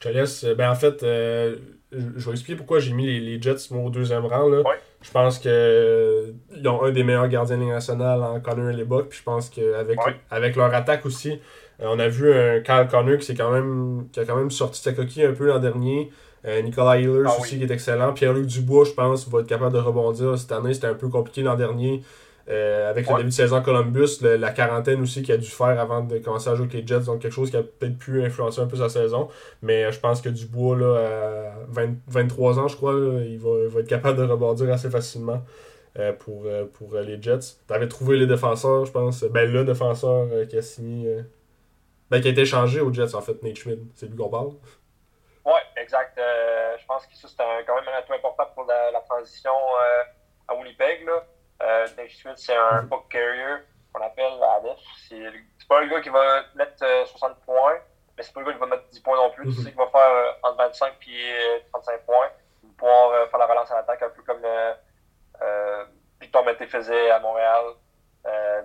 [0.04, 0.46] Je te laisse.
[0.46, 1.56] Ben en fait, euh,
[1.92, 4.50] je vais expliquer pourquoi j'ai mis les, les Jets au deuxième rang.
[4.50, 4.62] Là.
[5.02, 9.10] Je pense qu'ils ont un des meilleurs gardiens nationaux en Connor et les Bucks.
[9.10, 10.00] Puis je pense qu'avec
[10.30, 11.40] avec leur attaque aussi,
[11.82, 14.82] euh, on a vu un Kyle Connor qui, quand même, qui a quand même sorti
[14.82, 16.12] sa coquille un peu l'an dernier.
[16.46, 18.12] Euh, Nicolas Ehlers ah aussi qui est excellent.
[18.12, 20.38] Pierre-Luc Dubois, je pense, va être capable de rebondir.
[20.38, 22.04] Cette année, c'était un peu compliqué l'an dernier.
[22.50, 26.02] Euh, avec le début de saison Columbus, la quarantaine aussi qu'il a dû faire avant
[26.02, 28.60] de commencer à jouer avec les Jets, donc quelque chose qui a peut-être pu influencer
[28.60, 29.30] un peu sa saison.
[29.62, 34.18] Mais je pense que Dubois, là, à 23 ans, je crois, il, va, être capable
[34.18, 35.42] de rebondir assez facilement
[35.98, 37.56] euh, pour, euh, pour les Jets.
[37.66, 39.24] Tu avais trouvé les défenseurs, je pense.
[39.24, 41.20] Ben, le défenseur qui a signé.
[42.12, 43.82] Ben, qui a été échangé aux Jets, en fait, Nate Schmidt.
[43.96, 44.52] C'est lui qu'on parle.
[45.46, 46.20] Oui, exact.
[46.20, 49.52] je pense que ça, c'était quand même un atout important pour la, la transition
[50.50, 51.06] à Winnipeg.
[51.06, 51.24] Là.
[51.62, 51.88] Euh,
[52.36, 54.62] c'est un puck carrier qu'on appelle à.
[55.08, 57.78] C'est pas le gars qui va mettre 60 euh, points,
[58.18, 59.54] mais c'est pas le gars qui va mettre 10 points non plus.
[59.54, 59.72] C'est -hmm.
[59.72, 62.30] qui va faire euh, entre 25 et 35 points
[62.62, 64.42] pour pouvoir euh, faire la relance à l'attaque, un peu comme
[66.20, 67.66] Victor Mété faisait à Montréal.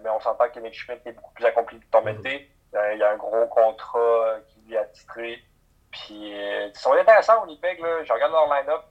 [0.03, 2.51] mais on s'entend que Nick Schmidt est beaucoup plus accompli que Victor Mété.
[2.73, 5.43] il y a un gros contrat qui lui a titré.
[5.91, 6.31] Puis,
[6.71, 7.79] ils sont intéressants au Winnipeg.
[8.07, 8.85] Je regarde leur line-up.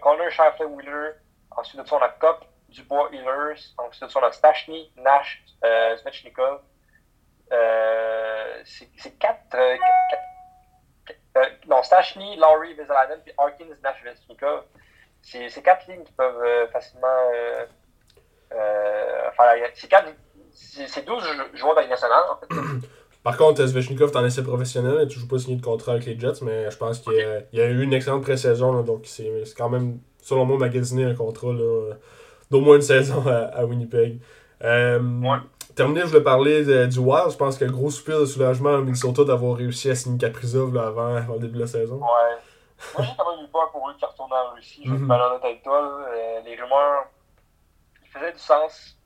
[0.00, 1.14] Connor Shifley-Wheeler.
[1.56, 2.44] Ensuite de ça, on a Cop,
[2.76, 3.74] Dubois, Hillers.
[3.78, 6.60] Ensuite, on a Stachny, Nash, euh, Svechnikov.
[7.52, 9.76] Euh, c'est quatre, euh,
[11.36, 14.64] euh, non, Stachny, Laurie, Vezalainen, puis Harkins, Nash, Svechnikov.
[15.22, 17.30] C'est quatre lignes qui peuvent facilement
[18.50, 20.08] faire C'est quatre.
[20.52, 21.24] C'est 12
[21.54, 22.46] joueurs dans nationale, en fait.
[23.22, 26.06] Par contre, Svechnikov est en essai professionnel, il n'a toujours pas signé de contrat avec
[26.06, 29.68] les Jets, mais je pense qu'il y, a eu une excellente pré-saison, donc c'est quand
[29.68, 31.94] même, selon moi, magasiné un contrat là,
[32.50, 34.20] d'au moins une saison à, Winnipeg.
[34.62, 35.00] Euh,
[35.74, 37.30] Terminé, je voulais parler du Wild.
[37.30, 40.86] Je pense que gros soupir de soulagement à Minnesota d'avoir réussi à signer Kaprizov là,
[40.86, 41.96] avant, avant, le début de la saison.
[41.96, 42.38] Ouais.
[42.94, 44.82] Moi, j'ai quand même eu peur pour eux qui retournent en Russie.
[44.84, 45.06] Je vais mhm.
[45.06, 46.06] malhonnête avec toi.
[46.08, 47.06] Euh, les rumeurs,
[48.02, 48.96] ils faisaient du sens.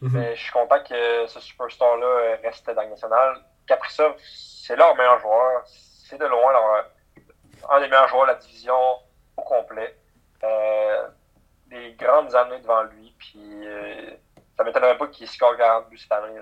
[0.00, 0.10] Mhm.
[0.12, 3.36] Mais je suis content que ce superstar-là euh, reste dans le national.
[3.68, 5.62] Kaprizov, c'est leur meilleur joueur.
[5.66, 6.84] C'est de loin leur,
[7.70, 8.74] un des meilleurs joueurs de la division
[9.36, 9.96] au complet.
[10.42, 11.06] Euh,
[11.72, 13.14] des grandes années devant lui.
[13.18, 14.10] Puis euh,
[14.56, 16.38] ça m'étonnerait pas qu'il score 40 buts cette année.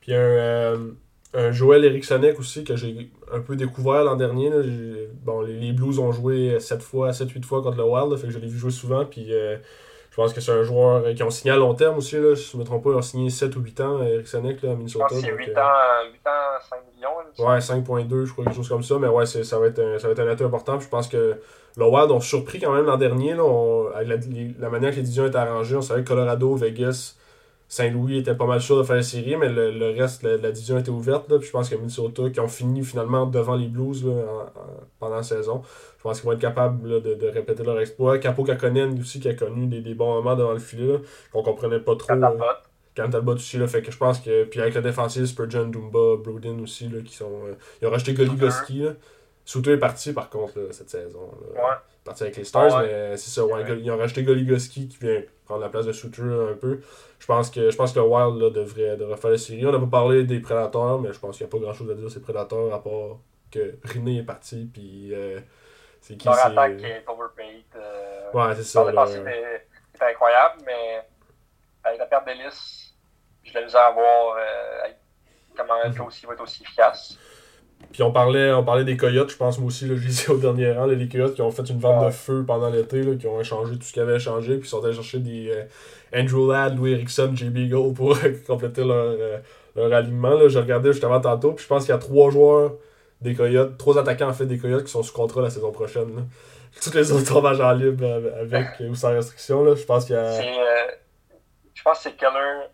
[0.00, 0.92] Puis un, euh,
[1.34, 4.50] un Joël Erikssonek aussi que j'ai un peu découvert l'an dernier.
[5.22, 8.38] Bon, les, Blues ont joué 7 fois, 7-8 fois contre le Wild, fait que je
[8.38, 9.04] l'ai vu jouer souvent.
[9.04, 12.16] Puis je pense que c'est un joueur qui ont signé à long terme aussi.
[12.16, 14.26] Là, si je ne me trompe pas, ils ont signé 7 ou 8 ans, Eric
[14.28, 15.06] Sonek, à Minnesota.
[15.08, 16.91] Je pense c'est 8, ans, 8 ans, 5 millions.
[17.38, 18.98] Ouais, 5.2, je crois, quelque chose comme ça.
[18.98, 20.78] Mais ouais, ça va, être un, ça va être un atout important.
[20.80, 21.36] je pense que
[21.76, 23.34] le Wild ont surpris quand même l'an dernier.
[23.34, 25.76] Là, la, manière que les divisions étaient arrangées.
[25.76, 27.16] On savait que Colorado, Vegas,
[27.68, 30.78] Saint-Louis étaient pas mal sûrs de faire la série, mais le, reste, la, la, division
[30.78, 31.30] était ouverte.
[31.30, 34.06] Là, puis je pense que Minnesota, qui ont fini finalement devant les Blues
[34.98, 35.62] pendant la saison,
[35.96, 38.18] je pense qu'ils vont être capables de, de, répéter leur exploit.
[38.18, 41.00] Capo Kakonen aussi, qui a connu des, des bons moments devant le filet,
[41.32, 42.12] qu'on comprenait pas trop.
[42.96, 44.44] Quand Talbot aussi, là, fait que je pense que.
[44.44, 47.46] Puis avec la défensive, Spurgeon, Dumba, Brodin aussi, là, qui sont.
[47.46, 48.86] Euh, ils ont racheté Goligoski.
[49.44, 51.32] Souto est parti par contre cette saison.
[51.54, 51.62] Là.
[51.62, 51.76] Ouais.
[52.04, 53.44] Parti avec les Stars, mais c'est ça.
[53.44, 56.80] Ouais, Ils ont racheté Goligoski qui vient prendre la place de Souter un peu.
[57.18, 59.66] Je pense que je pense que le Wild là, devrait, devrait faire la série.
[59.66, 61.90] On n'a pas parlé des prédateurs, mais je pense qu'il n'y a pas grand chose
[61.90, 63.18] à dire sur les prédateurs à part
[63.50, 64.68] que Riné est parti.
[64.72, 65.38] Puis euh,
[66.00, 67.64] c'est qui Leur attaque est overpaid.
[67.76, 68.84] Euh, ouais, c'est ça.
[70.00, 71.06] Incroyable, mais
[71.84, 72.94] avec la perte d'hélice,
[73.44, 74.88] je l'ai à voir euh,
[75.56, 76.26] comment mm -hmm.
[76.26, 77.18] va être aussi efficace.
[77.90, 80.38] Puis on parlait, on parlait des coyotes, je pense moi aussi, là, je disais au
[80.38, 83.40] dernier rang, les coyotes qui ont fait une vente de feu pendant l'été, qui ont
[83.40, 85.64] échangé tout ce qu'ils avaient échangé, puis ils sont allés chercher des euh,
[86.14, 88.16] Andrew Ladd, Louis Erickson, JB Gold pour
[88.46, 89.38] compléter leur, euh,
[89.76, 90.34] leur alignement.
[90.34, 90.48] Là.
[90.48, 92.72] Je regardais justement tantôt, puis je pense qu'il y a trois joueurs
[93.20, 96.28] des coyotes, trois attaquants en fait des coyotes qui sont sous contrat la saison prochaine.
[96.82, 99.62] Toutes les autres sont agents libres avec ou sans restriction.
[99.64, 99.74] Là.
[99.74, 100.40] Je pense qu'il y a.
[101.82, 102.68] Euh, je pense que c'est Keller,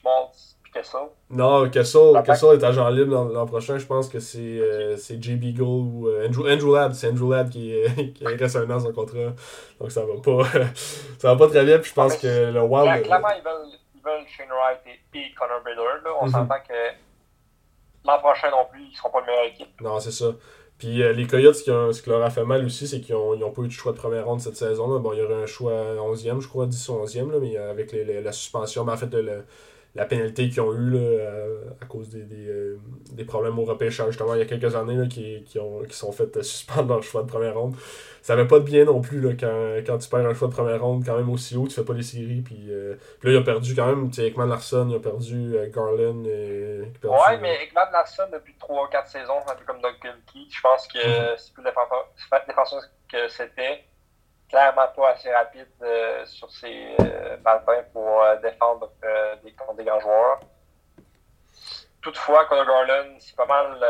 [0.00, 1.00] Schmaltz, Kessel.
[1.30, 3.78] Non, Kessel, Kessel est agent libre l'an prochain.
[3.78, 6.94] Je pense que c'est euh, JB Gold ou euh, Andrew, Andrew Ladd.
[6.94, 7.74] C'est Andrew Ladd qui,
[8.14, 9.32] qui reste un an son contrat.
[9.78, 10.44] Donc ça va pas,
[11.18, 11.78] ça va pas très bien.
[11.78, 13.04] Puis je pense que le Wild.
[13.04, 16.16] Clairement, ils veulent, ils veulent Shane Wright et, et Connor Bedard.
[16.20, 16.32] On mm -hmm.
[16.32, 16.74] s'entend que
[18.04, 19.80] l'an prochain non plus, ils seront pas le meilleure équipe.
[19.80, 20.26] Non, c'est ça.
[20.82, 23.52] Puis euh, les Coyotes, ce qui, ont, leur a fait mal aussi, c'est qu'ils n'ont
[23.52, 24.98] pas eu de choix de première ronde cette saison-là.
[24.98, 27.92] Bon, il y aurait un choix 11e, je crois, 10 ou 11e, là, mais avec
[27.92, 29.44] les, les, la suspension, mais en fait, le,
[29.94, 31.20] la pénalité qu'ils ont eue là,
[31.80, 32.78] à, cause des, des, euh,
[33.12, 35.94] des, problèmes au repêchage, justement, il y a quelques années, là, qui, qui, ont, qui
[35.94, 37.76] sont fait suspendre leur choix de première ronde.
[38.22, 40.54] Ça n'avait pas de bien non plus là, quand, quand tu perds un choix de
[40.54, 42.40] première ronde quand même aussi haut, tu fais pas les séries.
[42.40, 45.00] Puis, euh, puis là, il a perdu quand même, tu sais, Ekman Larson, il a
[45.00, 46.24] perdu euh, Garland.
[46.24, 50.60] Et, perdu, ouais, mais Ekman Larson, depuis 3-4 saisons, un peu comme Doug Key, je
[50.62, 51.36] pense que mm-hmm.
[51.36, 53.84] c'est plus défenseur que c'était
[54.52, 57.36] clairement pas assez rapide euh, sur ses euh,
[57.92, 60.40] pour euh, défendre euh, des, contre des grands joueurs.
[62.02, 63.82] Toutefois, Conor Garland, c'est pas mal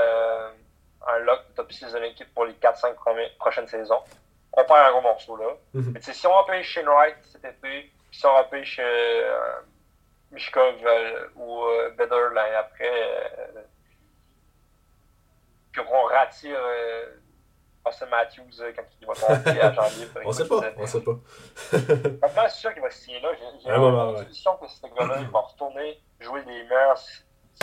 [1.08, 2.94] un lock de top 6 de l'équipe pour les 4-5
[3.38, 4.00] prochaines saisons.
[4.52, 5.56] On perd un gros morceau là.
[5.74, 6.12] Mm -hmm.
[6.12, 8.80] si on repêche Shane Wright cet été, si on repêche
[10.30, 10.76] Mishkov
[11.36, 11.48] ou
[11.96, 12.96] Better l'année après,
[15.72, 16.64] puis on ratire
[17.85, 20.20] Austin Matthews euh, quand il va tomber à jean libre.
[20.24, 21.18] on sait pas, on sait pas.
[21.72, 23.28] Maintenant, c'est sûr qu'il va signer là.
[23.62, 26.99] J'ai l'impression que ce gars-là, il va retourner jouer des meilleurs,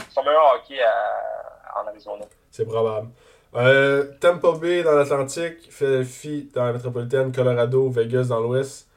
[0.10, 2.26] son meilleur hockey à, en Arizona.
[2.52, 3.10] C'est probable.
[3.56, 8.88] Euh, Tampa Bay dans l'Atlantique, Philadelphie dans la métropolitaine, Colorado, Vegas dans l'Ouest.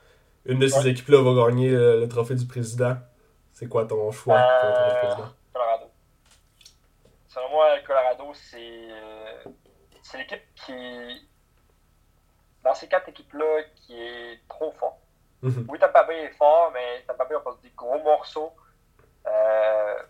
[0.44, 2.96] Une de ces équipes-là va gagner le, trophée du président.
[3.52, 5.34] C'est quoi ton choix euh, pour le trophée du président?
[5.52, 5.84] Colorado.
[7.28, 9.50] Selon moi, Colorado, c'est euh,
[10.12, 11.28] c'est l'équipe qui,
[12.62, 14.98] dans ces quatre équipes-là, qui est trop fort.
[15.40, 15.66] Mhm.
[15.68, 18.52] Oui, Tampa Bay est fort, mais Tampa Bay a des gros morceaux.
[19.26, 20.02] Euh,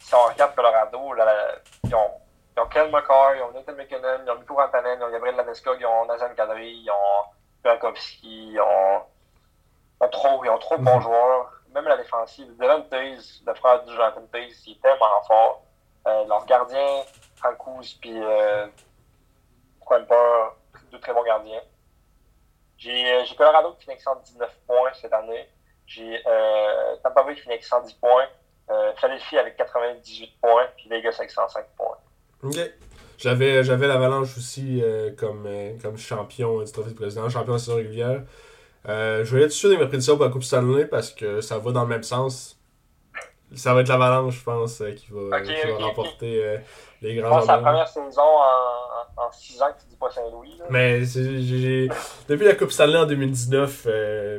[0.00, 2.10] si on regarde Colorado, là, ils, ont,
[2.56, 5.36] ils ont Kel McCarr, ils ont Nathan McKinnon, ils ont Mikko Rantanen, ils ont Gabriel
[5.36, 7.30] Landeskog, ils ont Nazan Kadri, ils ont
[7.62, 9.02] Burakovsky, ils ont,
[10.00, 11.02] ils ont trop, ils ont trop de bons mhm.
[11.02, 11.52] joueurs.
[11.74, 12.46] Même la défensive.
[12.56, 15.62] Dylan Taze, le frère de Jonathan Taze, il est tellement fort.
[16.06, 17.02] Euh, leur gardien,
[17.34, 18.66] Francouz, puis euh,
[19.84, 20.56] pas
[20.90, 21.60] deux très bons gardiens.
[22.78, 25.48] J'ai Colorado qui finit avec 119 points cette année.
[25.86, 28.26] J'ai euh, Tampa Bay qui finit avec 110 points.
[28.70, 30.66] Euh, Philadelphie avec 98 points.
[30.76, 31.98] Puis Vegas avec 105 points.
[32.42, 32.56] OK.
[33.16, 37.58] J'avais, j'avais l'Avalanche aussi euh, comme, euh, comme champion du trophée de président, champion de
[37.58, 38.22] saison régulière.
[38.88, 41.58] Euh, je vais être sûr de mes prédictions pour la Coupe Stanley parce que ça
[41.58, 42.58] va dans le même sens.
[43.54, 46.58] Ça va être l'Avalanche, je pense, euh, qui va, qui va remporter euh,
[47.02, 48.93] les grands Je pense la première saison en
[49.32, 50.58] 6 ans que tu dis pas Saint-Louis.
[50.70, 51.88] Mais j'ai,
[52.28, 53.86] depuis la Coupe Stanley en 2019,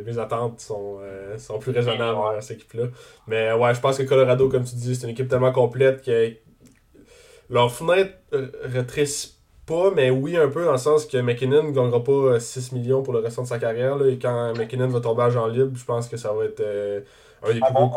[0.05, 0.99] mes attentes sont,
[1.37, 2.87] sont plus raisonnables à cette équipe-là.
[3.27, 6.33] Mais ouais, je pense que Colorado, comme tu dis, c'est une équipe tellement complète que
[7.49, 8.13] leur fenêtre
[8.63, 12.71] rétrécit pas, mais oui, un peu, dans le sens que McKinnon ne gagnera pas 6
[12.71, 13.95] euh, millions pour le restant de sa carrière.
[13.95, 16.59] Là, et quand McKinnon va tomber à Jean libre, je pense que ça va être
[16.59, 17.01] euh,
[17.43, 17.91] un des plus gros.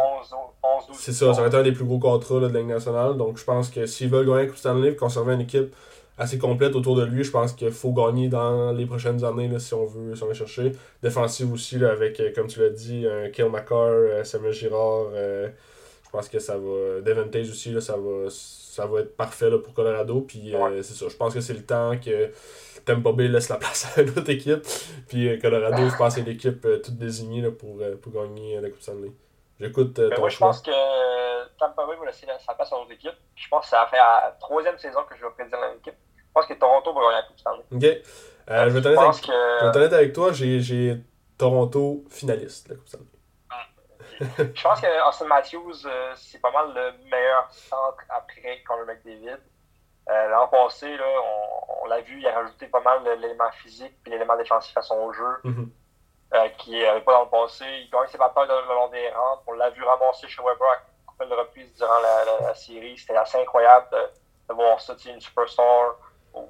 [0.94, 3.16] C'est ça, ça va être un des plus gros contrats de la Ligue nationale.
[3.16, 5.74] Donc je pense que s'ils veulent gagner la Coupe Stanley et conserver une équipe
[6.18, 9.58] assez complète autour de lui, je pense qu'il faut gagner dans les prochaines années là,
[9.58, 10.72] si on veut si on veut chercher.
[11.02, 15.10] Défensive aussi, là, avec, euh, comme tu l'as dit, un Kale McCarr, Samuel Girard.
[15.12, 17.00] je pense que ça va.
[17.00, 18.28] Devantage aussi, là, ça va
[18.78, 20.20] ça va être parfait là, pour Colorado.
[20.20, 21.08] Puis euh, c'est ça.
[21.08, 22.30] Je pense que c'est le temps que
[22.84, 24.62] Tampa Bay laisse la place à une autre équipe.
[25.08, 28.70] Puis euh, Colorado, je pense c'est l'équipe euh, toute désignée là, pour, pour gagner la
[28.70, 29.10] Coupe Stanley.
[29.58, 30.70] J'écoute ton Moi, je pense que
[31.58, 33.16] Tampa Bay va laisser sa place à une autre équipe.
[33.34, 35.94] Je pense que ça fait la troisième saison que je vais prédire l'équipe.
[35.94, 36.07] Je
[36.38, 37.64] pense que Toronto va gagner la Coupe Stanley.
[37.72, 37.82] Ok.
[38.48, 40.32] je vais t'en avec, avec toi.
[40.32, 40.96] J'ai
[41.36, 43.06] Toronto finaliste la Coupe Stanley
[44.20, 49.38] je pense que Austin Matthews, euh, c'est pas mal le meilleur centre après Conor McDavid.
[50.10, 51.04] Euh, L'an passé, là,
[51.82, 55.12] on, l'a vu, il a rajouté pas mal l'élément physique et l'élément défensif à son
[55.12, 55.68] jeu, mm-hmm.
[56.34, 57.64] euh, qui n'avait pas dans le passé.
[57.64, 59.42] Il gagne ses batailles le long des rangs.
[59.46, 62.00] On l'a vu ramasser chez Weber à couple de reprises durant
[62.42, 62.96] la, série.
[62.96, 63.86] C'était assez incroyable
[64.48, 65.96] de, voir ça, une superstar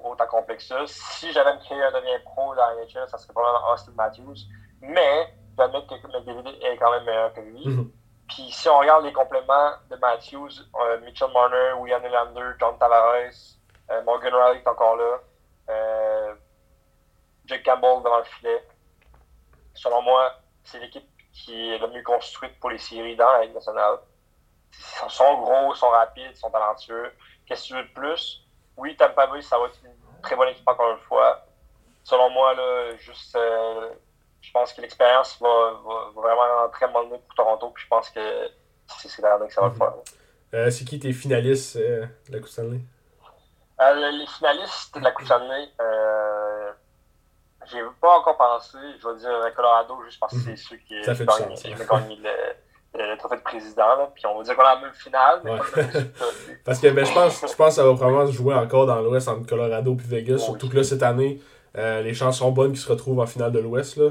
[0.03, 0.81] autant complexe ça.
[0.85, 4.35] Si j'avais me créer un deuxième pro dans la NHL, ça serait probablement Austin Matthews.
[4.81, 7.67] Mais admettre que McDavid est quand même meilleur que lui.
[7.67, 7.91] Mhm.
[8.27, 13.57] Puis si on regarde les compléments de Matthews, euh, Mitchell Marner, William Nylander, John Tavares,
[13.89, 15.17] euh, Morgan Riley est encore là,
[15.69, 16.35] euh,
[17.45, 18.63] Jake Campbell devant le filet.
[19.73, 20.31] Selon moi,
[20.63, 23.97] c'est l'équipe qui est la mieux construite pour les séries dans la Ligue nationale.
[25.03, 27.11] Ils sont gros, ils sont rapides, ils sont talentueux.
[27.47, 28.45] Qu'est-ce que tu veux de plus?
[28.79, 31.45] Oui, Tampa Bay, ça va être une très bonne équipe encore une fois.
[32.03, 33.37] Selon moi, là, juste
[34.41, 37.69] je pense que l'expérience va, va, vraiment très mal pour Toronto.
[37.69, 38.19] Puis je pense que
[38.87, 39.93] c'est là que ça va le faire.
[40.53, 42.79] Euh, c'est qui tes finalistes euh, de la Coupe Stanley?
[43.81, 46.71] Euh, les finalistes de la Coupe Stanley, euh,
[47.65, 48.77] j'ai pas encore pensé.
[48.99, 50.57] Je vais dire Colorado juste parce que c'est mhm.
[50.57, 52.17] ceux qui ont gagné,
[52.93, 53.95] le, trophée de président.
[53.95, 54.09] Là.
[54.13, 55.41] Puis on va dire qu'on a la même finale.
[55.43, 55.57] Mais
[56.65, 58.99] parce que ben, je, pense, je pense que ça va probablement se jouer encore dans
[59.01, 60.39] l'Ouest entre Colorado et Vegas.
[60.39, 61.39] surtout que là, cette année,
[61.77, 64.09] euh, les chances sont bonnes qu'ils se retrouvent en finale de l'Ouest, là,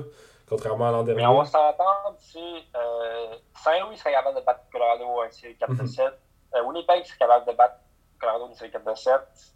[0.49, 1.23] contrairement à l'an dernier.
[1.23, 5.75] Mais on va s'entendre, si euh, Saint-Louis serait capable de battre Colorado en série 4
[5.75, 6.07] de 7.
[6.07, 6.13] Mhm.
[6.55, 7.77] Euh, Winnipeg serait capable de battre
[8.21, 9.13] Colorado en série 4 de 7.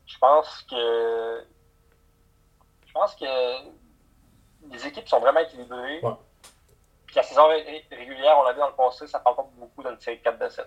[0.06, 1.44] Je pense que.
[2.86, 3.24] Je pense que
[4.70, 6.00] les équipes sont vraiment équilibrées.
[6.02, 6.12] Ouais.
[7.12, 10.00] Puis la saison régulière, on l'a vu dans le passé, ça parle pas beaucoup d'une
[10.00, 10.64] série 4 de 7.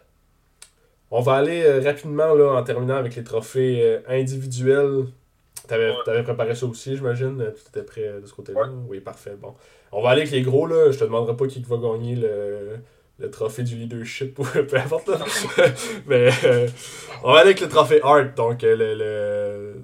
[1.10, 5.08] On va aller rapidement là, en terminant avec les trophées individuels
[5.68, 7.38] T'avais avais préparé ça aussi, j'imagine.
[7.38, 8.68] Tout était prêt de ce côté-là.
[8.88, 9.36] Oui, parfait.
[9.36, 9.56] Bon.
[9.92, 10.92] On va aller avec les gros, là.
[10.92, 12.80] Je te demanderai pas qui va gagner le,
[13.18, 15.08] le trophée du leadership ou peu importe.
[15.08, 15.18] Là.
[16.06, 16.68] Mais euh,
[17.24, 18.34] on va aller avec le trophée Art.
[18.36, 19.84] Donc, euh, le, le...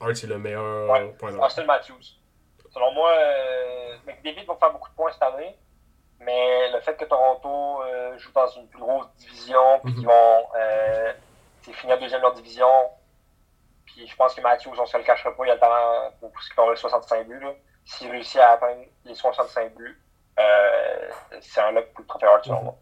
[0.00, 1.14] Art, c'est le meilleur ouais.
[1.18, 2.16] point Austin Matthews.
[2.70, 5.56] Selon moi, euh, McDavid va faire beaucoup de points cette année.
[6.20, 10.08] Mais le fait que Toronto euh, joue dans une plus grosse division, puis qu'ils mhm.
[10.08, 11.12] vont euh,
[11.72, 12.66] finir deuxième de leur division,
[14.06, 16.76] je pense que Matthews, on se le cachera pas, il a le talent pour scorer
[16.76, 17.44] 65 buts.
[17.84, 20.00] S'il réussit à atteindre les 65 buts,
[20.38, 21.08] euh,
[21.40, 22.76] c'est un lock pour le trophée Hart, selon moi.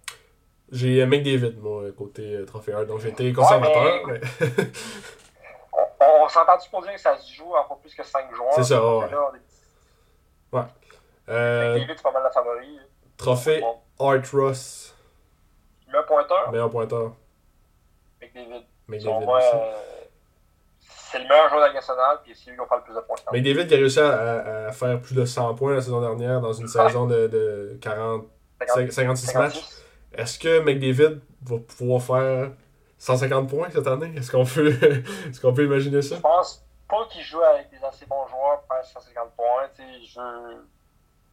[0.71, 4.07] J'ai McDavid, moi, côté euh, trophée Hart, donc j'ai été conservateur.
[4.09, 4.21] mais...
[6.01, 8.53] on, s'entend-tu pour dire que ça se joue en pas plus que 5 joueurs?
[8.55, 9.07] C'est ça, ouais.
[10.53, 10.63] ouais.
[11.29, 11.75] Euh...
[11.75, 12.81] McDavid, c'est pas mal la favori.
[13.17, 13.63] Trophée
[13.99, 14.95] Art Ross.
[15.87, 16.51] Meilleur pointeur?
[16.51, 17.13] Meilleur pointeur.
[18.21, 18.65] McDavid.
[18.89, 19.25] McDavid.
[19.25, 19.41] Moi,
[20.81, 22.95] c'est le meilleur joueur de la nationale, puis c'est lui qui va faire le plus
[22.95, 23.17] de points.
[23.33, 26.41] Mais David qui a réussi à, à, faire plus de 100 points la saison dernière
[26.41, 28.27] dans une saison de, de 40,
[28.91, 29.65] 56 matchs.
[30.13, 32.51] Est-ce que McDavid va pouvoir faire
[32.99, 34.13] 150 points cette année?
[34.17, 36.17] Est-ce qu'on peut, est qu'on peut imaginer ça?
[36.17, 39.69] Je pense pas qu'il joue avec des assez bons joueurs pour faire 150 points.
[39.79, 40.21] Je...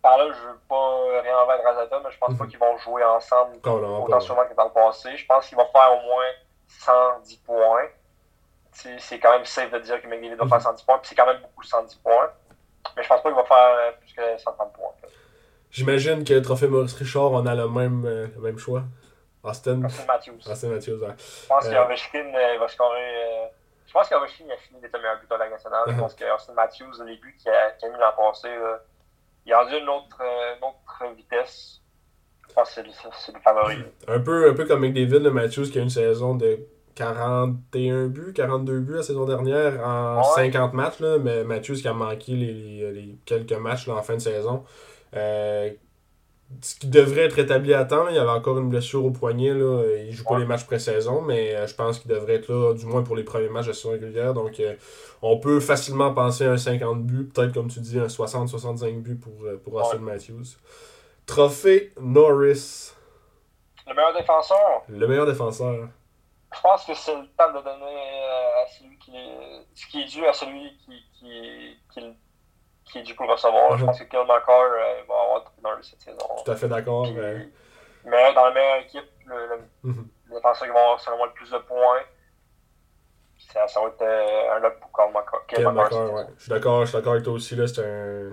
[0.03, 2.49] Par là, je veux pas rien envers Razata, mais je pense pas mhm.
[2.49, 5.17] qu'ils vont jouer ensemble autant souvent que dans le passé.
[5.17, 6.25] Je pense qu'il va faire au moins
[6.67, 7.87] 110 points
[8.73, 10.85] c'est quand même safe de dire que McDavid va faire 110 mhm.
[10.85, 12.31] points, puis c'est quand même beaucoup 110 points.
[12.95, 14.91] Mais je pense pas qu'il va faire euh, plus que 130 points.
[15.71, 18.83] J'imagine que le trophée Maurice Richard, on a le même, euh, le même choix.
[19.43, 19.83] Austin.
[19.83, 20.39] Austin Matthews.
[20.49, 21.15] Austin Matthews, ouais.
[21.17, 21.73] Je pense euh...
[21.73, 23.51] qu'Ovechkin va scorer.
[23.87, 25.83] Je pense qu'Ovechkin a fini d'être le meilleur buteur de la nationale.
[25.87, 25.99] Je uh-huh.
[25.99, 28.49] pense que Austin Matthews, les buts qu'il a, a, mis l'an passé,
[29.45, 31.81] il a rendu une autre, une autre vitesse.
[32.49, 33.77] Je pense que c'est le, favori.
[34.07, 36.59] Un peu, un peu comme McDavid, le Matthews, qui a une saison de
[36.95, 41.93] 41 buts, 42 buts la saison dernière en 50 matchs, là, mais Matthews qui a
[41.93, 44.63] manqué les, les, quelques matchs là, en fin de saison.
[45.15, 45.71] Euh,
[46.61, 49.53] ce qui devrait être établi à temps, il y avait encore une blessure au poignet.
[49.53, 52.73] Là, il joue pas les matchs pré-saison, mais euh, je pense qu'il devrait être là,
[52.73, 54.33] du moins pour les premiers matchs de saison régulière.
[54.33, 54.75] Donc euh,
[55.21, 59.15] on peut facilement penser à un 50 buts, peut-être comme tu dis, un 60-65 buts
[59.15, 59.33] pour,
[59.63, 60.57] pour Austin Matthews.
[61.25, 62.93] Trophée Norris.
[63.87, 64.83] Le meilleur défenseur?
[64.89, 65.87] Le meilleur défenseur
[66.53, 70.01] je pense que c'est le temps de donner euh, à celui qui est, ce qui
[70.01, 71.99] est dû à celui qui, qui, qui,
[72.93, 73.75] qui est dû pour recevoir.
[73.77, 76.17] Je pense que Kyle McCarr euh, va avoir dans cette saison.
[76.45, 77.07] Tout à fait d'accord.
[77.11, 77.49] Mais...
[78.05, 78.33] mais...
[78.33, 81.57] dans la meilleure équipe, le, le, mm défenseur qui va avoir seulement le plus de
[81.59, 82.01] points,
[83.37, 85.45] ça, ça va être euh, un lot pour Kyle McCarr.
[85.47, 86.23] Kyle McCarr, ouais.
[86.37, 87.55] Je suis d'accord avec toi aussi.
[87.67, 88.31] C'est un,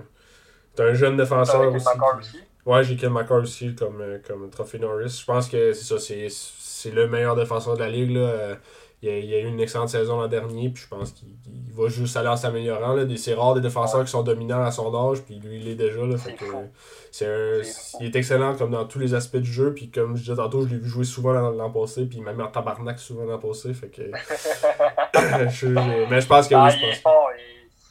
[0.78, 1.86] un jeune défenseur aussi.
[2.18, 2.44] aussi?
[2.64, 5.20] Ouais, j'ai Kyle McCarr aussi comme, comme trophée Norris.
[5.20, 5.98] Je pense que c'est ça.
[5.98, 8.16] c'est c'est le meilleur défenseur de la ligue.
[8.16, 8.56] Là.
[9.02, 11.28] Il, a, il a eu une excellente saison l'an dernier, puis je pense qu'il
[11.72, 12.96] va juste aller en s'améliorant.
[13.16, 16.04] C'est rare des défenseurs qui sont dominants à son âge, puis lui, il est déjà.
[16.04, 17.62] Là, fait que,
[18.00, 20.66] il est excellent comme dans tous les aspects du jeu, puis comme je disais tantôt,
[20.66, 23.38] je l'ai vu jouer souvent l'an passé, puis il m'a mis en tabarnak souvent l'an
[23.38, 23.72] passé.
[23.72, 24.02] Fait que,
[25.50, 25.66] je,
[26.10, 26.60] mais je pense que oui.
[26.62, 27.14] Ah, je, pense.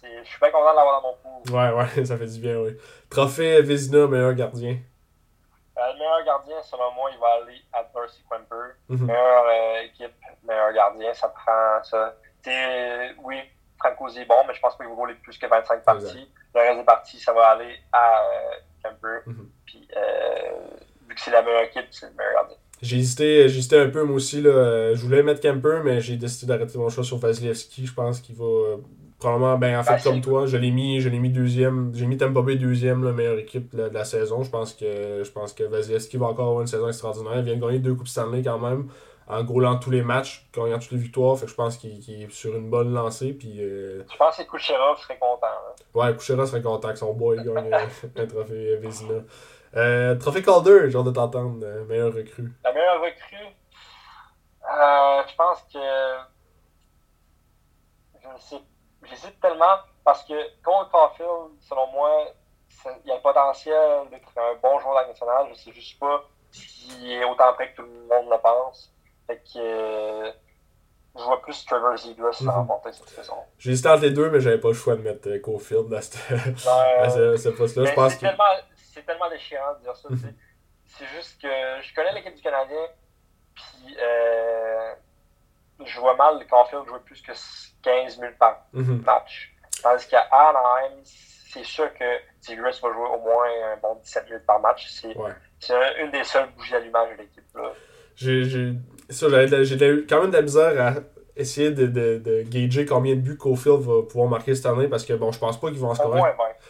[0.04, 1.56] je suis bien content de l'avoir dans mon pool.
[1.56, 2.72] Ouais, ouais, ça fait du bien, oui.
[3.10, 4.78] Trophée Vézina, meilleur gardien.
[5.80, 8.76] Euh, le meilleur gardien, selon moi, il va aller à Darcy Quimper.
[8.90, 9.06] Mhm.
[9.06, 10.14] Meilleure euh, équipe,
[10.44, 12.16] meilleur gardien, ça prend ça.
[13.24, 13.38] oui,
[13.78, 16.30] Franco est bon, mais je pense pas qu'il va rouler plus que 25 parties.
[16.54, 18.22] Le reste des parties, ça va aller à
[18.86, 18.90] euh,
[19.26, 19.50] mhm.
[19.66, 20.52] Puis, euh,
[21.08, 22.58] vu que c'est la meilleure équipe, c'est le meilleur gardien.
[22.82, 24.42] J'ai hésité, hésité un peu moi aussi.
[24.42, 24.94] Là.
[24.96, 27.86] Je voulais mettre Kemper, mais j'ai décidé d'arrêter mon choix sur Vasilevski.
[27.86, 28.78] Je pense qu'il va
[29.20, 31.92] Probablement, ben, en fait, comme toi, je l'ai mis, je l'ai mis deuxième.
[31.94, 34.44] J'ai mis Tampa Bay deuxième, la meilleure équipe de la, saison.
[34.44, 37.40] Je pense que je pense que Vasilevski va encore avoir une saison extraordinaire.
[37.40, 38.88] Il vient de gagner deux Coupes Stanley quand même,
[39.28, 41.38] en gros tous les matchs, gagnant toutes les victoires.
[41.38, 43.34] Fait que je pense qu'il est sur une bonne lancée.
[43.34, 44.04] Puis, euh...
[44.10, 45.48] Je pense que Kucherov serait content.
[45.48, 45.84] Hein.
[45.94, 47.74] Ouais, Kucherov serait content que son boy gagne
[48.16, 49.16] un trophée Vézina.
[49.76, 52.52] Euh, trophée Calder, genre de t'entendre, euh, meilleur recrue.
[52.64, 53.54] La meilleure recrue,
[54.64, 55.80] euh, je pense que.
[58.24, 58.64] Je ne sais
[59.04, 60.34] J'hésite tellement parce que
[60.64, 62.34] Cole Caulfield, selon moi,
[63.04, 65.48] il y a le potentiel d'être un bon joueur de la nationale.
[65.50, 68.94] Je sais juste pas s'il est autant prêt que tout le monde le pense.
[69.28, 70.32] Fait que euh,
[71.16, 72.52] je vois plus Trevor Zegras mm -hmm.
[72.52, 73.38] remporter cette saison.
[73.66, 77.50] Hésité entre les deux, mais j'avais pas le choix de mettre euh, Caulfield à, ce,
[77.50, 77.86] poste-là.
[77.86, 80.10] Je pense c'est, tellement, c'est tellement déchirant de dire ça.
[80.10, 80.34] Mm-hmm.
[80.86, 82.86] C'est juste que je connais l'équipe du Canadien,
[83.56, 84.94] puis euh,
[85.86, 87.34] je vois mal Caulfield jouer plus que
[87.82, 89.02] 15 000 par mhm.
[89.06, 89.54] match.
[89.82, 92.06] Tandis qu'à Anaheim, c'est sûr que
[92.42, 94.88] Tigres va jouer au moins un bon 17 000 par match.
[94.90, 95.16] C'est
[96.02, 97.44] une des seules bougies d'allumage de l'équipe.
[98.16, 100.94] J'ai quand même de la misère à
[101.40, 105.06] essayer de, de, de gager combien de buts Caulfield va pouvoir marquer cette année parce
[105.06, 106.22] que bon, je pense pas qu'ils vont en scorer.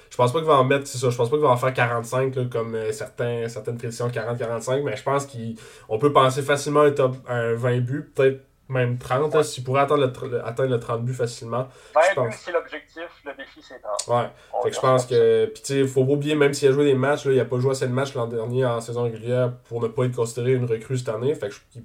[0.09, 1.57] Je pense pas qu'il va en mettre, c'est ça, je pense pas qu'il va en
[1.57, 6.81] faire 45 comme euh, certains, certaines prédictions 40-45, mais je pense qu'on peut penser facilement
[6.81, 9.43] un top un 20 buts, peut-être même 30, ouais.
[9.43, 11.67] s'il pourrait atteindre le, atteindre le 30 buts facilement.
[12.15, 14.07] 20 buts, c'est l'objectif, le défi, c'est 30.
[14.07, 14.29] Ouais.
[14.63, 15.45] fait que je pense que.
[15.47, 17.45] Puis, tu sais, faut pas oublier, même s'il a joué des matchs, là, il a
[17.45, 20.53] pas joué assez de matchs l'an dernier en saison régulière pour ne pas être considéré
[20.53, 21.33] une recrue cette année.
[21.33, 21.81] Fait que je,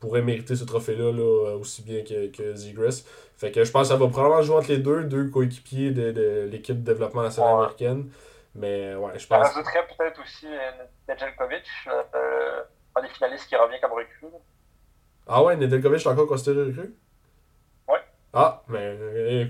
[0.00, 2.54] pourrait mériter ce trophée-là là, aussi bien que, que.
[3.36, 6.10] Fait que je pense que ça va probablement jouer entre les deux, deux coéquipiers de,
[6.10, 7.58] de l'équipe de développement national ouais.
[7.60, 8.10] américaine.
[8.54, 9.48] Mais ouais, je pense.
[9.48, 10.70] Je rajouterais peut-être aussi euh,
[11.08, 12.62] Nedeljkovic, euh,
[12.94, 14.26] un des finalistes qui revient comme recrue.
[15.26, 16.94] Ah ouais, Nedeljkovic est encore considéré recrue?
[17.88, 17.98] Ouais.
[18.32, 18.96] Ah, mais,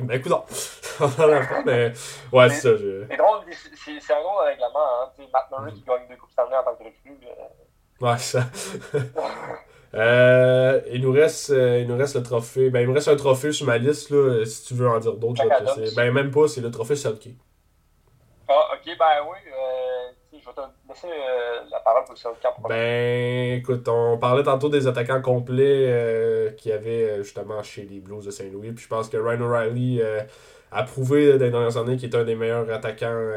[0.00, 0.32] mais écoute,
[1.66, 1.92] mais
[2.32, 2.76] ouais, c'est ça.
[2.76, 3.04] Je...
[3.10, 5.10] C'est drôle, c'est un drôle règlement, hein.
[5.32, 7.18] Matt Murray qui gagne deux Coupes Stanley en tant que recrue.
[7.24, 8.06] Euh...
[8.06, 8.44] Ouais, ça.
[9.94, 12.70] euh, il, nous reste, euh, il nous reste le trophée.
[12.70, 15.14] Ben, il me reste un trophée sur ma liste, là, si tu veux en dire
[15.14, 15.42] d'autres.
[15.94, 17.36] Ben, même pas, c'est le trophée Selkie.
[18.48, 19.38] Ah, ok, ben oui.
[19.48, 19.95] Euh,
[20.46, 22.30] je vais te laisser euh, la parole pour ça.
[22.68, 27.82] Ben, écoute, on parlait tantôt des attaquants complets euh, qu'il y avait euh, justement chez
[27.82, 28.72] les Blues de Saint-Louis.
[28.72, 30.02] Puis je pense que Ryan O'Reilly
[30.72, 33.30] a prouvé dans les dernières années qu'il est un des meilleurs attaquants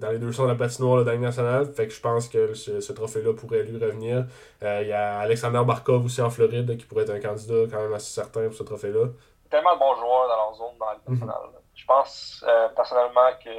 [0.00, 1.66] dans les deux sens de la patinoire de la nationale.
[1.72, 4.26] Fait que je pense que ce, trophée-là pourrait lui revenir.
[4.60, 7.94] Il y a Alexander Barkov aussi en Floride qui pourrait être un candidat quand même
[7.94, 9.06] assez certain pour ce trophée-là.
[9.50, 11.14] Tellement de bons joueurs dans leur zone dans la mhm.
[11.14, 11.50] nationale.
[11.74, 12.44] Je pense
[12.76, 13.50] personnellement que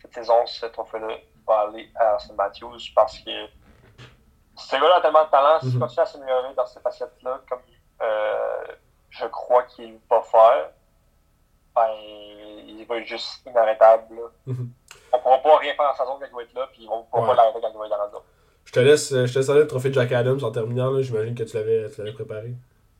[0.00, 1.16] cette saison, ce trophée-là
[1.50, 3.30] va aller à Austin Matthews parce que
[4.56, 5.60] ce gars-là a tellement de talent.
[5.60, 5.80] S'il mm -hmm.
[5.80, 7.62] continue à s'améliorer dans ces facettes-là, comme
[8.02, 8.64] euh,
[9.18, 10.70] je crois qu'il va faire,
[11.74, 11.90] ben,
[12.78, 14.16] il va être juste inarrêtable.
[14.46, 14.68] Mm -hmm.
[15.12, 16.88] On pourra pas rien faire dans sa zone quand il va être là, puis ils
[16.88, 18.26] vont pas l'arrêter quand il va être dans la zone.
[18.68, 20.88] Je te laisse, je te laisse aller le trophée de Jack Adams en terminant.
[21.06, 22.50] J'imagine que tu l'avais préparé.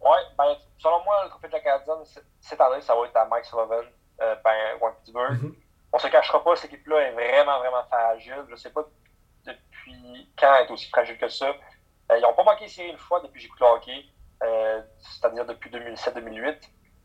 [0.09, 0.51] Ouais, ben,
[0.83, 2.05] selon moi, le trophée de Jack Adams,
[2.49, 3.85] cette année, ça va être à Mike Sullivan,
[4.23, 4.61] euh, ben,
[4.97, 5.39] Pittsburgh.
[5.39, 5.55] Mm -hmm.
[5.93, 8.45] On se cachera pas, cette équipe-là est vraiment, vraiment fragile.
[8.49, 8.83] Je sais pas
[9.45, 11.47] depuis quand elle est aussi fragile que ça.
[11.47, 14.05] Euh, ils n'ont pas manqué série une fois depuis que j'écoute le hockey,
[14.43, 16.59] euh, c'est-à-dire depuis 2007-2008.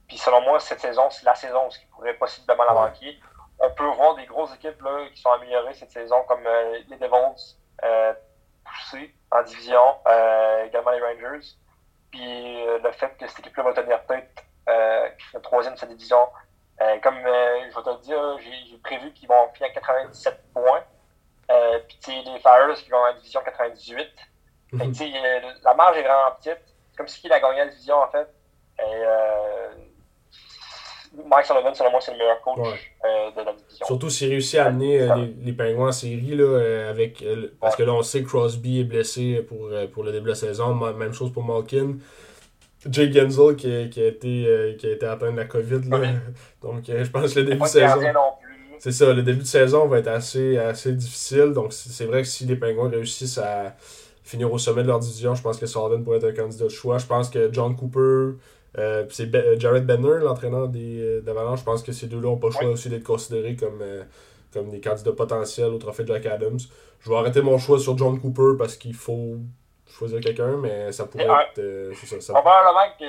[0.07, 3.19] Puis selon moi, cette saison, c'est la saison où ils pourraient possiblement la manquer.
[3.59, 6.97] On peut voir des grosses équipes là, qui sont améliorées cette saison, comme euh, les
[6.97, 7.55] Devils,
[8.63, 9.99] poussés en division,
[10.65, 11.47] également les Rangers.
[12.11, 14.43] Puis le fait que cette équipe-là va tenir tête,
[15.19, 16.27] qui fait troisième de sa division,
[17.01, 20.83] comme je vais te le dire, j'ai prévu qu'ils vont finir à 97 points.
[21.87, 24.07] puis les Flyers qui vont en division 98.
[24.77, 26.59] Fait que, la marge est vraiment petite.
[26.91, 28.27] C'est comme si il a gagné la division, en fait.
[28.79, 29.69] Et, euh,
[31.23, 32.57] Mike Sullivan, selon moi, c'est le meilleur coach
[33.05, 33.85] euh, de la division.
[33.85, 37.23] Surtout s'il réussit à amener euh, les, les Pingouins en série, là, euh, avec,
[37.59, 40.35] parce que là, on sait que Crosby est blessé pour, pour le début de la
[40.35, 40.73] saison.
[40.73, 41.95] Même chose pour Malkin.
[42.89, 45.89] Jay Genzel qui, qui, a été, qui a été atteint de la COVID.
[45.89, 45.99] Là.
[46.61, 47.99] Donc, je pense que le début de saison.
[48.77, 51.53] C'est ça, le début de saison va être assez, assez difficile.
[51.53, 53.75] Donc, c'est vrai que si les Pingouins réussissent à
[54.25, 55.35] finir au sommet de leur division.
[55.35, 56.97] Je pense que Sullivan pourrait être un candidat de choix.
[56.97, 58.37] Je pense que John Cooper,
[58.77, 61.59] euh, c'est euh, Jared Benner, l'entraîneur euh, d'Avalanche.
[61.59, 63.83] Je pense que ces deux-là n'ont pas le choix aussi d'être considérés comme,
[64.51, 66.59] comme des candidats potentiels au trophée de Jack Adams.
[66.99, 69.37] Je vais arrêter mon choix sur John Cooper parce qu'il faut
[69.97, 71.93] choisir quelqu'un, mais ça pourrait être.
[71.95, 73.05] c'est ça, Probablement que.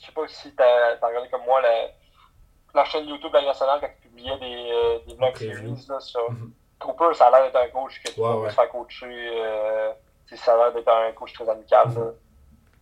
[0.00, 1.88] je sais pas si tu as, regardé comme moi la,
[2.74, 6.28] la chaîne YouTube de la nationale quand tu publiais des, des vlogs series là, sur.
[6.78, 9.06] Cooper, ça a l'air d'être un coach que tu ouais, se faire coacher.
[9.10, 9.92] Euh,
[10.36, 11.88] ça a l'air d'être un coach très amical.
[11.88, 12.12] Mm-hmm.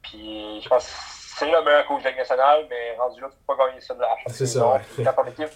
[0.03, 0.93] Puis je pense que
[1.39, 3.95] c'est le meilleur coach de la nationale, mais rendu là, tu peux pas gagner ça
[3.95, 5.51] de la chaque C'est ça, quand, ton équipe,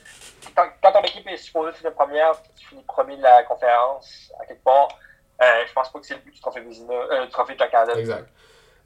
[0.54, 4.46] quand, quand, ton équipe est supposée finir première, tu finis premier de la conférence, à
[4.46, 5.09] quelque part, euh,
[5.40, 7.98] je pense pas que c'est le but du trophée, euh, du trophée de la Canada.
[7.98, 8.28] Exact.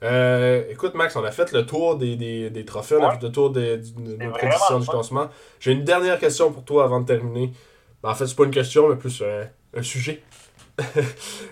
[0.03, 3.23] Euh, écoute, Max, on a fait le tour des, des, des trophées, on a fait
[3.23, 5.29] le tour des, de nos prédictions du classement.
[5.59, 7.51] J'ai une dernière question pour toi avant de terminer.
[8.03, 10.21] Ben, en fait, c'est pas une question, mais plus un, sujet.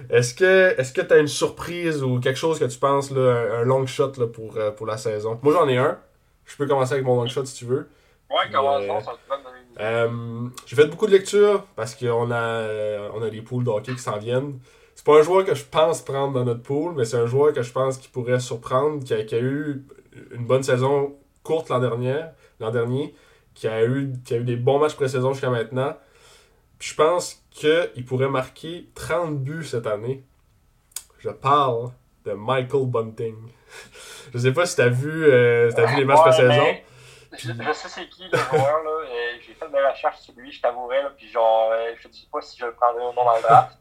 [0.10, 3.60] est-ce que est-ce que tu as une surprise ou quelque chose que tu penses, là,
[3.60, 5.39] un, long shot là, pour, euh, pour la saison?
[5.41, 5.97] Moi, j'en ai un.
[6.45, 7.89] Je peux commencer avec mon long shot si tu veux.
[8.30, 9.14] Ouais, commençons, ça
[9.80, 10.10] euh,
[10.66, 13.99] J'ai fait beaucoup de lectures parce qu'on a, euh, on a des poules de qui
[13.99, 14.60] s'en viennent.
[14.96, 17.54] C'est pas un joueur que je pense prendre dans notre pool, mais c'est un joueur
[17.54, 19.84] que je pense qui pourrait surprendre, qui a, qui a eu
[20.32, 22.22] une bonne saison courte l'an dernier,
[22.60, 23.14] l'an dernier
[23.54, 25.96] qui, a eu, qui a eu des bons matchs pré-saison jusqu'à maintenant
[26.84, 30.22] je pense qu'il pourrait marquer 30 buts cette année.
[31.20, 31.91] Je parle
[32.26, 33.38] de Michael Bunting.
[34.34, 36.76] je sais pas si t'as vu, euh, as vu les matchs de saison.
[37.32, 38.91] Je, sais c'est qui le joueur, là.
[39.39, 42.60] J'ai fait de recherche sur lui, je t'avouerai, puis genre, euh, je dis pas si
[42.60, 43.78] je le prendrais ou non dans le draft.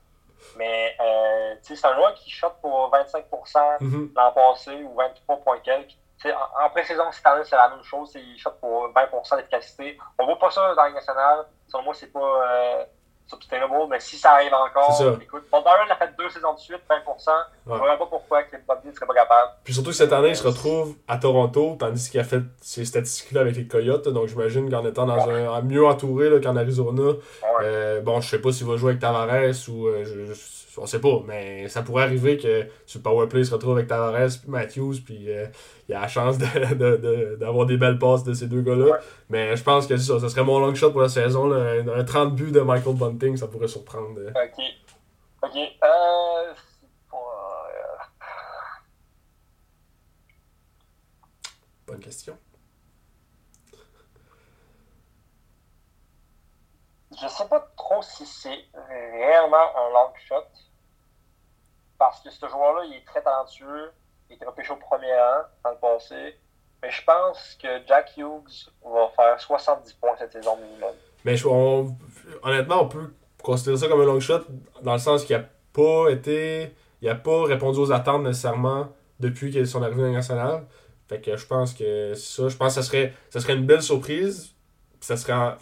[0.57, 4.13] Mais euh, c'est un joueur qui shot pour 25% mhm.
[4.15, 5.97] l'an passé ou 23 points quelques.
[6.25, 8.13] En, en pré-saison, cette année, c'est la même chose.
[8.15, 9.99] Il shot pour 20% d'efficacité.
[10.19, 12.85] On voit pas ça dans les nationales selon moi, c'est pas euh,
[13.27, 16.81] sustainable, mais si ça arrive encore, écoute, Bob Byron a fait deux saisons de suite,
[16.89, 17.31] 20%.
[17.67, 19.51] Je ne vois pas pourquoi que Bob ne serait pas capable.
[19.65, 22.85] Puis surtout que cette année, il se retrouve à Toronto, tandis qu'il a fait ses
[22.85, 24.09] statistiques-là avec les Coyotes.
[24.09, 27.13] Donc j'imagine qu'en étant dans un, mieux entouré qu'en Arizona,
[27.63, 29.87] euh, bon, je sais pas s'il va jouer avec Tavares ou.
[29.87, 33.53] Euh, je, on sait pas, mais ça pourrait arriver que sur le powerplay, il se
[33.53, 35.47] retrouve avec Tavares puis Matthews, puis euh,
[35.89, 38.99] il y a la chance d'avoir de, de, des belles passes de ces deux gars-là.
[39.29, 41.53] Mais je pense que ça, ça serait mon long shot pour la saison.
[41.53, 44.19] Un, 30 buts de Michael Bunting, ça pourrait surprendre.
[44.19, 44.31] Euh.
[44.31, 44.65] Ok.
[45.43, 45.57] Ok.
[45.57, 46.53] Euh...
[51.87, 52.39] Bonne question.
[57.21, 60.45] Je sais pas trop si c'est réellement un long shot.
[61.99, 63.93] Parce que ce joueur-là, il est très talentueux.
[64.29, 66.37] Il était repêché au premier rang dans le passé.
[66.83, 70.95] Mais je pense que Jack Hughes va faire 70 points cette saison minimum.
[71.25, 71.37] Mais
[72.43, 74.41] honnêtement, on peut considérer ça comme un long shot
[74.83, 76.75] dans le sens qu'il n'a pas été.
[77.01, 78.89] Il n'a pas répondu aux attentes nécessairement
[79.21, 80.67] depuis qu'il est son arrivée nationale.
[81.09, 83.83] Fait que je pense que ça, je pense que ça serait, ça serait une belle
[83.83, 84.55] surprise.
[85.01, 85.57] Ça serait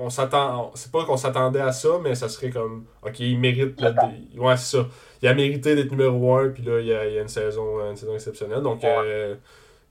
[0.00, 0.72] on s'attend.
[0.74, 2.86] C'est pas qu'on s'attendait à ça, mais ça serait comme.
[3.02, 3.80] Ok, il mérite.
[3.80, 4.86] ouais, c'est ça.
[5.22, 7.28] Il a mérité d'être numéro 1, puis là, il y a, il y a une,
[7.28, 8.62] saison, une saison exceptionnelle.
[8.62, 9.36] Donc, euh,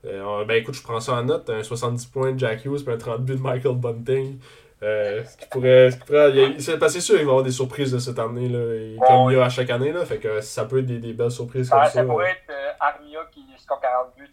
[0.04, 1.48] euh, ben écoute, je prends ça en note.
[1.48, 4.38] Un 70 points de Jack Hughes, puis un 30 buts de Michael Bunting.
[4.82, 5.90] Euh, ce qui pourrait.
[5.92, 8.18] Ce qui pourrait il, c'est pas sûr qu'il va y avoir des surprises de cette
[8.18, 9.92] année, là, comme il y a à chaque année.
[9.92, 11.90] Là, fait que ça peut être des, des belles surprises comme ça.
[11.90, 14.28] Ça pourrait être Armia qui score 40 buts.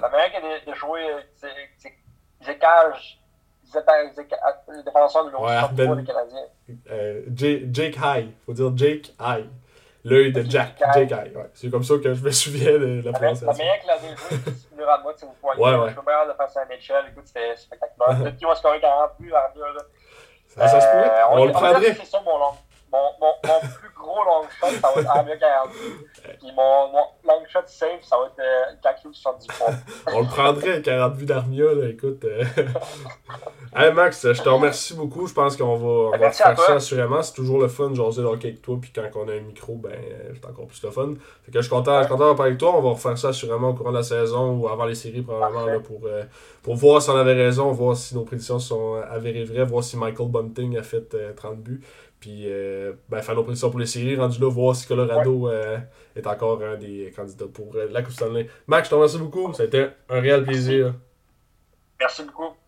[0.00, 1.02] la manière qu'il a de, jouer,
[1.36, 1.48] c'est,
[3.70, 3.84] c'est,
[4.68, 6.38] le défenseur numéro ouais, 63 des Canadiens.
[6.90, 8.30] Euh, Jake High.
[8.46, 9.46] faut dire Jake High.
[10.02, 10.82] L'œil de Jack.
[10.94, 11.36] Jake High.
[11.36, 11.50] Ouais.
[11.54, 13.52] C'est comme ça que je me souviens de la prononciation.
[13.52, 14.16] Meilleure que la deux
[14.80, 15.60] c'est à moi, si vous voyez.
[15.60, 15.88] Ouais, ouais.
[15.88, 17.04] Je suis meilleur de face à Mitchell.
[17.10, 18.18] Écoute, c'était spectaculaire.
[18.22, 19.82] Peut-être qu'il va scorer 40 plus à là.
[20.48, 20.98] Ça, ça se peut.
[20.98, 21.94] Euh, on, on, le prendrait.
[21.94, 22.52] C'est ça mon long.
[22.92, 25.70] Mon, mon, mon plus gros long shot, ça va être Armia 40.
[26.40, 29.66] Puis mon, mon long shot safe, ça va être euh, 70 points.
[30.14, 32.24] On le prendrait, 40 vues d'Armia, là, écoute.
[32.24, 32.44] Euh...
[33.76, 35.26] hey Max, je te remercie beaucoup.
[35.26, 37.22] Je pense qu'on va, on va faire ça assurément.
[37.22, 38.78] C'est toujours le fun de jaser hockey avec toi.
[38.80, 41.14] Puis quand on a un micro, ben, euh, c'est encore plus le fun.
[41.44, 42.74] Fait que je suis content, je suis content de parler avec toi.
[42.76, 45.66] On va refaire ça assurément au courant de la saison ou avant les séries, probablement,
[45.66, 46.24] là, pour, euh,
[46.62, 49.96] pour voir si on avait raison, voir si nos prédictions sont avérées vraies, voir si
[49.96, 51.80] Michael Bunting a fait 30 buts.
[52.20, 55.78] Puis, euh, ben, faire nos prédictions pour les séries, rendu là, voir si Colorado euh,
[56.14, 58.46] est encore un des candidats pour euh, la Coupe Stanley.
[58.66, 59.52] Max, je te remercie beaucoup.
[59.54, 60.94] Ça a été un réel plaisir.
[61.98, 62.59] Merci beaucoup.